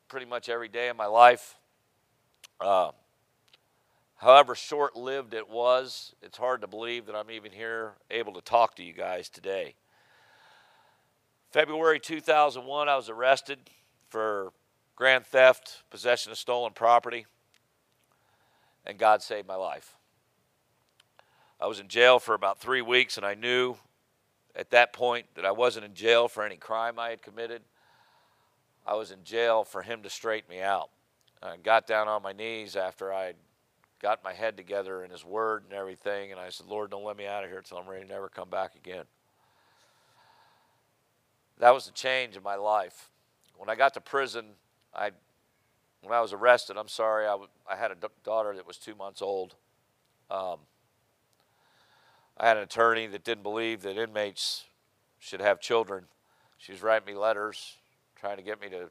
pretty 0.08 0.26
much 0.26 0.48
every 0.48 0.68
day 0.68 0.88
of 0.88 0.96
my 0.96 1.06
life. 1.06 1.56
Uh, 2.60 2.90
however 4.16 4.54
short 4.54 4.96
lived 4.96 5.34
it 5.34 5.48
was, 5.48 6.14
it's 6.22 6.38
hard 6.38 6.60
to 6.60 6.66
believe 6.66 7.06
that 7.06 7.14
I'm 7.14 7.30
even 7.30 7.52
here 7.52 7.92
able 8.10 8.32
to 8.34 8.40
talk 8.40 8.76
to 8.76 8.82
you 8.82 8.92
guys 8.92 9.28
today. 9.28 9.74
February 11.50 12.00
2001, 12.00 12.88
I 12.88 12.96
was 12.96 13.08
arrested 13.08 13.58
for 14.08 14.52
grand 14.94 15.26
theft, 15.26 15.82
possession 15.90 16.32
of 16.32 16.38
stolen 16.38 16.72
property, 16.72 17.26
and 18.84 18.98
God 18.98 19.22
saved 19.22 19.48
my 19.48 19.56
life. 19.56 19.96
I 21.60 21.66
was 21.66 21.80
in 21.80 21.88
jail 21.88 22.18
for 22.18 22.34
about 22.34 22.58
three 22.58 22.82
weeks, 22.82 23.16
and 23.16 23.24
I 23.24 23.34
knew 23.34 23.76
at 24.54 24.70
that 24.70 24.92
point 24.92 25.26
that 25.34 25.44
I 25.44 25.50
wasn't 25.50 25.86
in 25.86 25.94
jail 25.94 26.28
for 26.28 26.44
any 26.44 26.56
crime 26.56 26.98
I 26.98 27.10
had 27.10 27.22
committed. 27.22 27.62
I 28.86 28.94
was 28.94 29.10
in 29.10 29.24
jail 29.24 29.64
for 29.64 29.82
Him 29.82 30.02
to 30.02 30.10
straighten 30.10 30.48
me 30.48 30.62
out. 30.62 30.90
I 31.42 31.56
got 31.56 31.86
down 31.86 32.08
on 32.08 32.22
my 32.22 32.32
knees 32.32 32.76
after 32.76 33.12
I 33.12 33.34
got 34.00 34.22
my 34.22 34.32
head 34.32 34.56
together 34.56 35.04
in 35.04 35.10
His 35.10 35.24
Word 35.24 35.64
and 35.64 35.72
everything, 35.72 36.30
and 36.30 36.40
I 36.40 36.50
said, 36.50 36.66
Lord, 36.66 36.90
don't 36.90 37.04
let 37.04 37.16
me 37.16 37.26
out 37.26 37.44
of 37.44 37.50
here 37.50 37.58
until 37.58 37.78
I'm 37.78 37.88
ready 37.88 38.04
to 38.04 38.08
never 38.08 38.28
come 38.28 38.48
back 38.48 38.74
again. 38.76 39.04
That 41.58 41.74
was 41.74 41.86
the 41.86 41.92
change 41.92 42.36
in 42.36 42.42
my 42.42 42.54
life. 42.54 43.10
When 43.56 43.68
I 43.68 43.74
got 43.74 43.94
to 43.94 44.00
prison, 44.00 44.46
I, 44.94 45.10
when 46.02 46.12
I 46.12 46.20
was 46.20 46.32
arrested, 46.32 46.76
I'm 46.76 46.88
sorry, 46.88 47.24
I, 47.24 47.30
w- 47.30 47.48
I 47.70 47.76
had 47.76 47.90
a 47.90 47.94
d- 47.94 48.06
daughter 48.22 48.54
that 48.54 48.66
was 48.66 48.76
two 48.76 48.94
months 48.94 49.22
old. 49.22 49.54
Um, 50.30 50.58
I 52.36 52.46
had 52.46 52.58
an 52.58 52.62
attorney 52.62 53.06
that 53.06 53.24
didn't 53.24 53.42
believe 53.42 53.82
that 53.82 53.96
inmates 53.96 54.64
should 55.18 55.40
have 55.40 55.58
children. 55.60 56.04
She 56.58 56.72
was 56.72 56.82
writing 56.82 57.06
me 57.06 57.14
letters 57.14 57.76
trying 58.26 58.36
to 58.38 58.42
get 58.42 58.60
me 58.60 58.68
to 58.68 58.90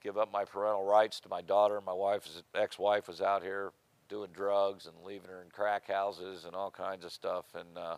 give 0.00 0.16
up 0.16 0.32
my 0.32 0.44
parental 0.44 0.84
rights 0.84 1.18
to 1.18 1.28
my 1.28 1.42
daughter. 1.42 1.80
My 1.84 1.92
wife's 1.92 2.44
ex-wife 2.54 3.08
was 3.08 3.20
out 3.20 3.42
here 3.42 3.72
doing 4.08 4.30
drugs 4.32 4.86
and 4.86 4.94
leaving 5.04 5.28
her 5.28 5.42
in 5.42 5.50
crack 5.50 5.88
houses 5.88 6.44
and 6.44 6.54
all 6.54 6.70
kinds 6.70 7.04
of 7.04 7.10
stuff. 7.10 7.46
And 7.56 7.76
uh, 7.76 7.96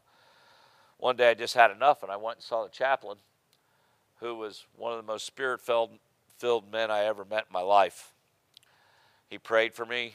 one 0.96 1.16
day 1.16 1.28
I 1.28 1.34
just 1.34 1.52
had 1.52 1.70
enough, 1.70 2.02
and 2.02 2.10
I 2.10 2.16
went 2.16 2.38
and 2.38 2.42
saw 2.42 2.64
the 2.64 2.70
chaplain, 2.70 3.18
who 4.20 4.34
was 4.34 4.64
one 4.78 4.92
of 4.92 4.96
the 4.96 5.12
most 5.12 5.26
spirit-filled 5.26 5.90
filled 6.38 6.72
men 6.72 6.90
I 6.90 7.04
ever 7.04 7.26
met 7.26 7.44
in 7.48 7.52
my 7.52 7.60
life. 7.60 8.14
He 9.28 9.36
prayed 9.36 9.74
for 9.74 9.84
me. 9.84 10.14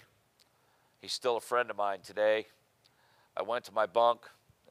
He's 1.03 1.13
still 1.13 1.37
a 1.37 1.41
friend 1.41 1.69
of 1.69 1.77
mine 1.77 1.99
today. 2.03 2.47
I 3.37 3.43
went 3.43 3.65
to 3.65 3.73
my 3.73 3.85
bunk 3.85 4.21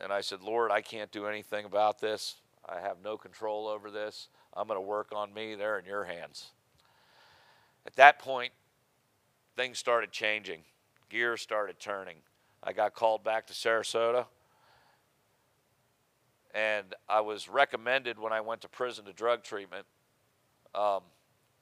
and 0.01 0.13
I 0.13 0.21
said, 0.21 0.43
Lord, 0.43 0.73
I 0.73 0.81
can't 0.81 1.13
do 1.13 1.27
anything 1.27 1.65
about 1.65 2.01
this. 2.01 2.37
I 2.69 2.81
have 2.81 2.97
no 3.05 3.17
control 3.17 3.69
over 3.69 3.89
this. 3.89 4.27
I'm 4.55 4.67
going 4.67 4.77
to 4.77 4.81
work 4.81 5.13
on 5.15 5.33
me. 5.33 5.55
They're 5.55 5.79
in 5.79 5.85
your 5.85 6.05
hands. 6.05 6.51
At 7.87 7.97
that 7.97 8.19
point, 8.19 8.53
things 9.57 9.79
started 9.79 10.13
changing. 10.13 10.61
Gears 11.09 11.41
started 11.41 11.81
turning. 11.81 12.17
I 12.63 12.73
got 12.73 12.95
called 12.95 13.25
back 13.25 13.47
to 13.49 13.53
Sarasota. 13.53 14.27
And 16.55 16.95
I 17.09 17.21
was 17.23 17.49
recommended 17.49 18.19
when 18.19 18.33
I 18.33 18.41
went 18.41 18.61
to 18.61 18.69
prison 18.69 19.07
to 19.07 19.13
drug 19.13 19.43
treatment. 19.43 19.87
Um, 20.75 21.01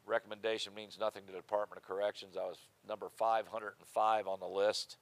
recommendation 0.04 0.74
means 0.74 0.98
nothing 0.98 1.22
to 1.26 1.32
the 1.32 1.38
Department 1.38 1.80
of 1.80 1.86
Corrections. 1.86 2.36
I 2.36 2.44
was 2.44 2.58
number 2.88 3.08
505 3.16 4.26
on 4.26 4.40
the 4.40 4.46
list. 4.46 4.96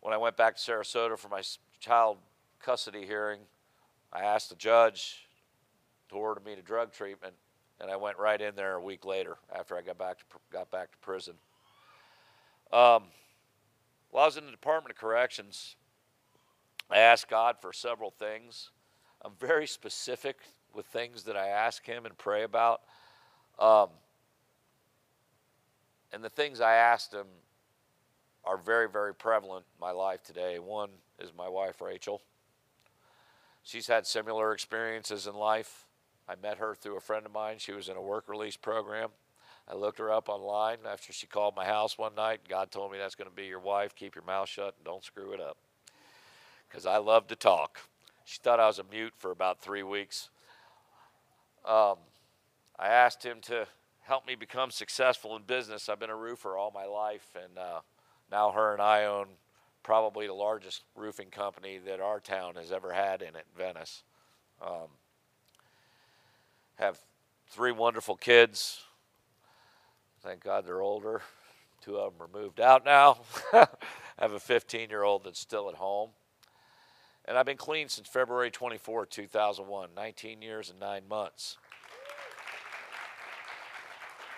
When 0.00 0.14
I 0.14 0.16
went 0.16 0.36
back 0.36 0.56
to 0.56 0.62
Sarasota 0.70 1.18
for 1.18 1.28
my 1.28 1.42
child 1.80 2.16
custody 2.60 3.04
hearing, 3.04 3.40
I 4.12 4.20
asked 4.20 4.48
the 4.48 4.56
judge 4.56 5.27
to 6.10 6.16
order 6.16 6.40
me 6.44 6.54
to 6.54 6.62
drug 6.62 6.92
treatment, 6.92 7.34
and 7.80 7.90
I 7.90 7.96
went 7.96 8.18
right 8.18 8.40
in 8.40 8.54
there 8.54 8.74
a 8.74 8.82
week 8.82 9.04
later 9.04 9.36
after 9.54 9.76
I 9.76 9.82
got 9.82 9.98
back 9.98 10.18
to, 10.18 10.24
got 10.52 10.70
back 10.70 10.92
to 10.92 10.98
prison. 10.98 11.34
Um, 12.72 13.04
while 14.10 14.24
I 14.24 14.26
was 14.26 14.36
in 14.36 14.46
the 14.46 14.50
Department 14.50 14.94
of 14.94 15.00
Corrections, 15.00 15.76
I 16.90 16.98
asked 16.98 17.28
God 17.28 17.56
for 17.60 17.72
several 17.72 18.10
things. 18.10 18.70
I'm 19.22 19.32
very 19.38 19.66
specific 19.66 20.38
with 20.74 20.86
things 20.86 21.24
that 21.24 21.36
I 21.36 21.48
ask 21.48 21.84
Him 21.84 22.06
and 22.06 22.16
pray 22.16 22.44
about. 22.44 22.82
Um, 23.58 23.88
and 26.12 26.22
the 26.22 26.30
things 26.30 26.60
I 26.60 26.74
asked 26.74 27.12
Him 27.12 27.26
are 28.44 28.56
very, 28.56 28.88
very 28.88 29.14
prevalent 29.14 29.66
in 29.76 29.80
my 29.80 29.90
life 29.90 30.22
today. 30.22 30.58
One 30.58 30.90
is 31.18 31.32
my 31.36 31.48
wife, 31.48 31.80
Rachel. 31.80 32.22
She's 33.62 33.86
had 33.86 34.06
similar 34.06 34.52
experiences 34.52 35.26
in 35.26 35.34
life. 35.34 35.87
I 36.28 36.34
met 36.42 36.58
her 36.58 36.74
through 36.74 36.96
a 36.96 37.00
friend 37.00 37.24
of 37.24 37.32
mine. 37.32 37.56
She 37.58 37.72
was 37.72 37.88
in 37.88 37.96
a 37.96 38.02
work 38.02 38.28
release 38.28 38.56
program. 38.56 39.08
I 39.66 39.74
looked 39.74 39.98
her 39.98 40.10
up 40.10 40.28
online 40.28 40.78
after 40.90 41.12
she 41.12 41.26
called 41.26 41.54
my 41.56 41.64
house 41.64 41.98
one 41.98 42.14
night. 42.14 42.40
God 42.48 42.70
told 42.70 42.92
me 42.92 42.98
that's 42.98 43.14
going 43.14 43.30
to 43.30 43.34
be 43.34 43.46
your 43.46 43.60
wife. 43.60 43.94
Keep 43.94 44.14
your 44.14 44.24
mouth 44.24 44.48
shut 44.48 44.74
and 44.76 44.84
don't 44.84 45.04
screw 45.04 45.32
it 45.32 45.40
up. 45.40 45.56
Because 46.68 46.86
I 46.86 46.98
love 46.98 47.26
to 47.28 47.36
talk. 47.36 47.80
She 48.24 48.38
thought 48.42 48.60
I 48.60 48.66
was 48.66 48.78
a 48.78 48.84
mute 48.90 49.14
for 49.16 49.30
about 49.30 49.60
three 49.60 49.82
weeks. 49.82 50.28
Um, 51.66 51.96
I 52.78 52.88
asked 52.88 53.24
him 53.24 53.40
to 53.42 53.66
help 54.02 54.26
me 54.26 54.34
become 54.34 54.70
successful 54.70 55.36
in 55.36 55.42
business. 55.42 55.88
I've 55.88 56.00
been 56.00 56.10
a 56.10 56.16
roofer 56.16 56.56
all 56.56 56.70
my 56.70 56.84
life, 56.84 57.28
and 57.34 57.58
uh, 57.58 57.80
now 58.30 58.50
her 58.52 58.72
and 58.72 58.80
I 58.80 59.04
own 59.04 59.26
probably 59.82 60.26
the 60.26 60.34
largest 60.34 60.84
roofing 60.94 61.28
company 61.28 61.78
that 61.86 62.00
our 62.00 62.20
town 62.20 62.56
has 62.56 62.72
ever 62.72 62.92
had 62.92 63.22
in 63.22 63.36
it, 63.36 63.46
Venice. 63.56 64.02
Um, 64.62 64.88
have 66.78 66.98
three 67.48 67.72
wonderful 67.72 68.16
kids. 68.16 68.82
Thank 70.22 70.44
God 70.44 70.66
they're 70.66 70.80
older. 70.80 71.22
Two 71.80 71.96
of 71.96 72.12
them 72.12 72.22
are 72.22 72.40
moved 72.40 72.60
out 72.60 72.84
now. 72.84 73.18
I 73.52 73.66
have 74.18 74.32
a 74.32 74.40
15 74.40 74.90
year 74.90 75.02
old 75.02 75.24
that's 75.24 75.40
still 75.40 75.68
at 75.68 75.76
home. 75.76 76.10
And 77.24 77.36
I've 77.36 77.46
been 77.46 77.56
clean 77.56 77.88
since 77.88 78.08
February 78.08 78.50
24, 78.50 79.06
2001, 79.06 79.90
19 79.94 80.42
years 80.42 80.70
and 80.70 80.80
nine 80.80 81.02
months. 81.08 81.58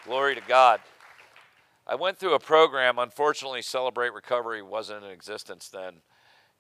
Glory 0.05 0.35
to 0.35 0.40
God. 0.40 0.81
I 1.87 1.94
went 1.94 2.18
through 2.18 2.35
a 2.35 2.40
program. 2.40 2.98
Unfortunately, 2.98 3.62
Celebrate 3.62 4.12
Recovery 4.12 4.62
wasn't 4.62 5.05
in 5.05 5.11
existence 5.11 5.68
then. 5.68 5.96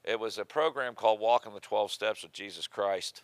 It 0.04 0.20
was 0.20 0.38
a 0.38 0.44
program 0.44 0.94
called 0.94 1.20
Walking 1.20 1.52
the 1.52 1.60
12 1.60 1.90
Steps 1.90 2.22
with 2.22 2.32
Jesus 2.32 2.66
Christ. 2.66 3.22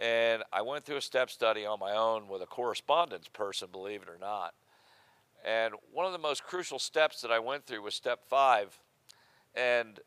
And 0.00 0.42
I 0.50 0.62
went 0.62 0.84
through 0.84 0.96
a 0.96 1.02
step 1.02 1.30
study 1.30 1.66
on 1.66 1.78
my 1.78 1.92
own 1.92 2.26
with 2.26 2.40
a 2.40 2.46
correspondence 2.46 3.28
person, 3.28 3.68
believe 3.70 4.02
it 4.02 4.08
or 4.08 4.18
not. 4.18 4.54
And 5.44 5.74
one 5.92 6.06
of 6.06 6.12
the 6.12 6.18
most 6.18 6.42
crucial 6.42 6.78
steps 6.78 7.20
that 7.20 7.30
I 7.30 7.38
went 7.38 7.66
through 7.66 7.82
was 7.82 7.94
step 7.94 8.20
five. 8.28 8.78
And 9.54 10.00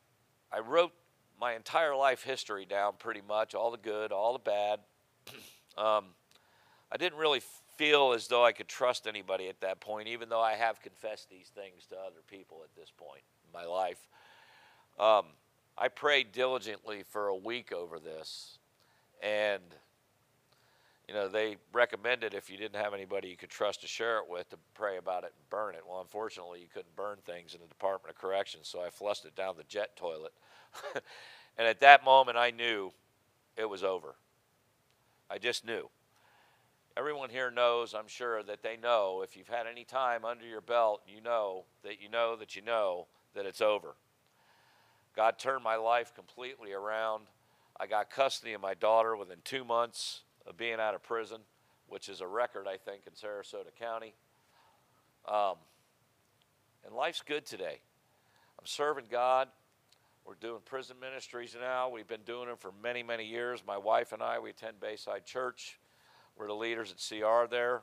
I 0.52 0.60
wrote 0.60 0.94
my 1.40 1.54
entire 1.54 1.96
life 1.96 2.24
history 2.24 2.66
down 2.66 2.94
pretty 2.98 3.22
much 3.28 3.54
all 3.54 3.70
the 3.70 3.78
good, 3.78 4.12
all 4.12 4.34
the 4.34 4.40
bad. 4.40 4.80
um, 5.78 6.06
I 6.92 6.98
didn't 6.98 7.20
really 7.20 7.42
feel 7.78 8.14
as 8.14 8.28
though 8.28 8.46
I 8.46 8.52
could 8.52 8.68
trust 8.68 9.08
anybody 9.08 9.48
at 9.48 9.60
that 9.62 9.80
point, 9.80 10.08
even 10.08 10.30
though 10.30 10.42
I 10.42 10.54
have 10.54 10.82
confessed 10.82 11.30
these 11.30 11.52
things 11.54 11.86
to 11.90 11.96
other 11.96 12.22
people 12.28 12.62
at 12.64 12.76
this 12.80 12.92
point 12.96 13.24
in 13.46 13.52
my 13.52 13.66
life. 13.66 14.08
Um, 15.00 15.26
I 15.78 15.88
prayed 15.88 16.32
diligently 16.32 17.04
for 17.10 17.28
a 17.28 17.36
week 17.36 17.72
over 17.72 18.00
this, 18.00 18.60
and 19.24 19.64
you 21.08 21.14
know 21.14 21.28
they 21.28 21.58
recommended 21.72 22.34
if 22.34 22.50
you 22.50 22.58
didn't 22.58 22.82
have 22.82 22.94
anybody 22.94 23.30
you 23.30 23.38
could 23.38 23.50
trust 23.50 23.82
to 23.82 23.88
share 23.88 24.18
it 24.18 24.26
with 24.30 24.50
to 24.50 24.58
pray 24.74 24.98
about 24.98 25.24
it 25.24 25.34
and 25.38 25.50
burn 25.50 25.76
it. 25.76 25.82
Well, 25.88 26.02
unfortunately, 26.02 26.60
you 26.60 26.68
couldn't 26.72 26.96
burn 26.96 27.18
things 27.26 27.54
in 27.54 27.62
the 27.62 27.68
Department 27.68 28.14
of 28.16 28.22
Corrections, 28.22 28.68
so 28.68 28.84
I 28.84 28.90
flushed 28.90 29.26
it 29.26 29.36
down 29.36 29.56
the 29.58 29.64
jet 29.64 29.96
toilet. 29.96 30.34
and 31.58 31.68
at 31.68 31.80
that 31.80 32.04
moment, 32.04 32.38
I 32.38 32.52
knew 32.52 32.92
it 33.58 33.70
was 33.70 33.84
over. 33.84 34.16
I 35.30 35.38
just 35.38 35.66
knew 35.66 35.90
everyone 36.96 37.30
here 37.30 37.50
knows, 37.50 37.94
I'm 37.94 38.08
sure, 38.08 38.44
that 38.44 38.62
they 38.62 38.78
know 38.78 39.22
if 39.24 39.36
you've 39.36 39.48
had 39.48 39.68
any 39.68 39.84
time 39.84 40.26
under 40.26 40.46
your 40.46 40.62
belt, 40.62 41.02
you 41.08 41.22
know 41.22 41.66
that 41.84 42.02
you 42.02 42.10
know 42.10 42.36
that 42.36 42.56
you 42.56 42.62
know 42.62 43.08
that 43.36 43.46
it's 43.46 43.62
over. 43.62 43.96
God 45.16 45.38
turned 45.38 45.64
my 45.64 45.76
life 45.76 46.14
completely 46.14 46.74
around. 46.74 47.26
I 47.84 47.86
got 47.86 48.10
custody 48.10 48.54
of 48.54 48.62
my 48.62 48.76
daughter 48.76 49.14
within 49.18 49.40
two 49.44 49.66
months 49.66 50.22
of 50.48 50.56
being 50.56 50.80
out 50.80 50.96
of 50.96 51.04
prison, 51.04 51.42
which 51.90 52.08
is 52.08 52.22
a 52.22 52.28
record, 52.28 52.66
I 52.66 52.78
think, 52.78 53.02
in 53.06 53.12
Sarasota 53.12 53.76
County. 53.78 54.14
Um, 55.28 55.56
and 56.86 56.96
life's 56.96 57.22
good 57.22 57.46
today. 57.46 57.82
I'm 58.58 58.66
serving 58.66 59.08
God. 59.12 59.50
We're 60.26 60.36
doing 60.36 60.62
prison 60.64 60.96
ministries 61.02 61.58
now. 61.60 61.90
We've 61.90 62.08
been 62.08 62.24
doing 62.26 62.48
them 62.48 62.56
for 62.56 62.72
many, 62.82 63.04
many 63.04 63.26
years. 63.26 63.62
My 63.68 63.78
wife 63.78 64.14
and 64.14 64.24
I, 64.24 64.40
we 64.40 64.52
attend 64.52 64.80
Bayside 64.80 65.26
Church. 65.26 65.78
We're 66.38 66.48
the 66.48 66.54
leaders 66.54 66.90
at 66.90 67.06
CR 67.06 67.50
there, 67.52 67.82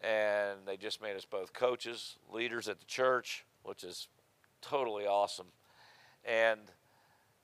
and 0.00 0.60
they 0.64 0.76
just 0.76 1.02
made 1.02 1.16
us 1.16 1.24
both 1.24 1.52
coaches, 1.52 2.18
leaders 2.32 2.68
at 2.68 2.78
the 2.78 2.86
church, 2.86 3.44
which 3.64 3.82
is 3.82 4.06
totally 4.62 5.06
awesome. 5.06 5.48
And 6.24 6.60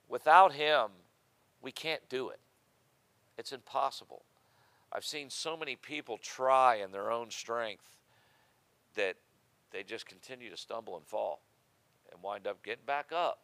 without 0.07 0.53
him, 0.53 0.87
we 1.61 1.71
can't 1.71 2.07
do 2.09 2.29
it. 2.29 2.39
It's 3.37 3.51
impossible. 3.51 4.23
I've 4.91 5.05
seen 5.05 5.29
so 5.29 5.57
many 5.57 5.75
people 5.75 6.17
try 6.17 6.75
in 6.75 6.91
their 6.91 7.11
own 7.11 7.29
strength 7.29 7.89
that 8.95 9.15
they 9.71 9.83
just 9.83 10.05
continue 10.05 10.49
to 10.49 10.57
stumble 10.57 10.95
and 10.95 11.05
fall 11.05 11.41
and 12.11 12.21
wind 12.21 12.47
up 12.47 12.63
getting 12.63 12.85
back 12.85 13.11
up, 13.11 13.39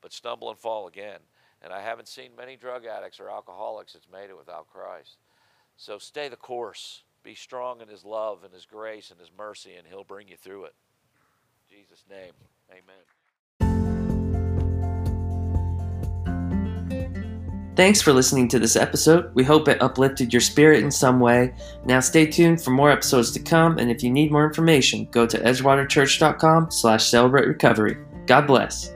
but 0.00 0.12
stumble 0.12 0.48
and 0.50 0.58
fall 0.58 0.86
again. 0.86 1.18
And 1.62 1.72
I 1.72 1.80
haven't 1.80 2.08
seen 2.08 2.30
many 2.36 2.56
drug 2.56 2.84
addicts 2.84 3.18
or 3.18 3.30
alcoholics 3.30 3.94
that's 3.94 4.06
made 4.12 4.30
it 4.30 4.36
without 4.36 4.68
Christ. 4.68 5.16
So 5.76 5.98
stay 5.98 6.28
the 6.28 6.36
course. 6.36 7.02
Be 7.22 7.34
strong 7.34 7.80
in 7.80 7.88
His 7.88 8.04
love 8.04 8.44
and 8.44 8.52
His 8.52 8.66
grace 8.66 9.10
and 9.10 9.18
His 9.18 9.30
mercy, 9.36 9.74
and 9.76 9.86
He'll 9.86 10.04
bring 10.04 10.28
you 10.28 10.36
through 10.36 10.64
it. 10.64 10.74
In 11.68 11.78
Jesus' 11.78 12.04
name, 12.08 12.32
amen. 12.70 13.15
Thanks 17.76 18.00
for 18.00 18.14
listening 18.14 18.48
to 18.48 18.58
this 18.58 18.74
episode. 18.74 19.34
We 19.34 19.44
hope 19.44 19.68
it 19.68 19.82
uplifted 19.82 20.32
your 20.32 20.40
spirit 20.40 20.82
in 20.82 20.90
some 20.90 21.20
way. 21.20 21.52
Now 21.84 22.00
stay 22.00 22.24
tuned 22.24 22.62
for 22.62 22.70
more 22.70 22.90
episodes 22.90 23.30
to 23.32 23.38
come, 23.38 23.76
and 23.76 23.90
if 23.90 24.02
you 24.02 24.10
need 24.10 24.32
more 24.32 24.46
information, 24.46 25.06
go 25.10 25.26
to 25.26 25.38
edgewaterchurch.com 25.38 26.70
slash 26.70 27.04
celebrate 27.04 27.46
recovery. 27.46 27.98
God 28.24 28.46
bless. 28.46 28.95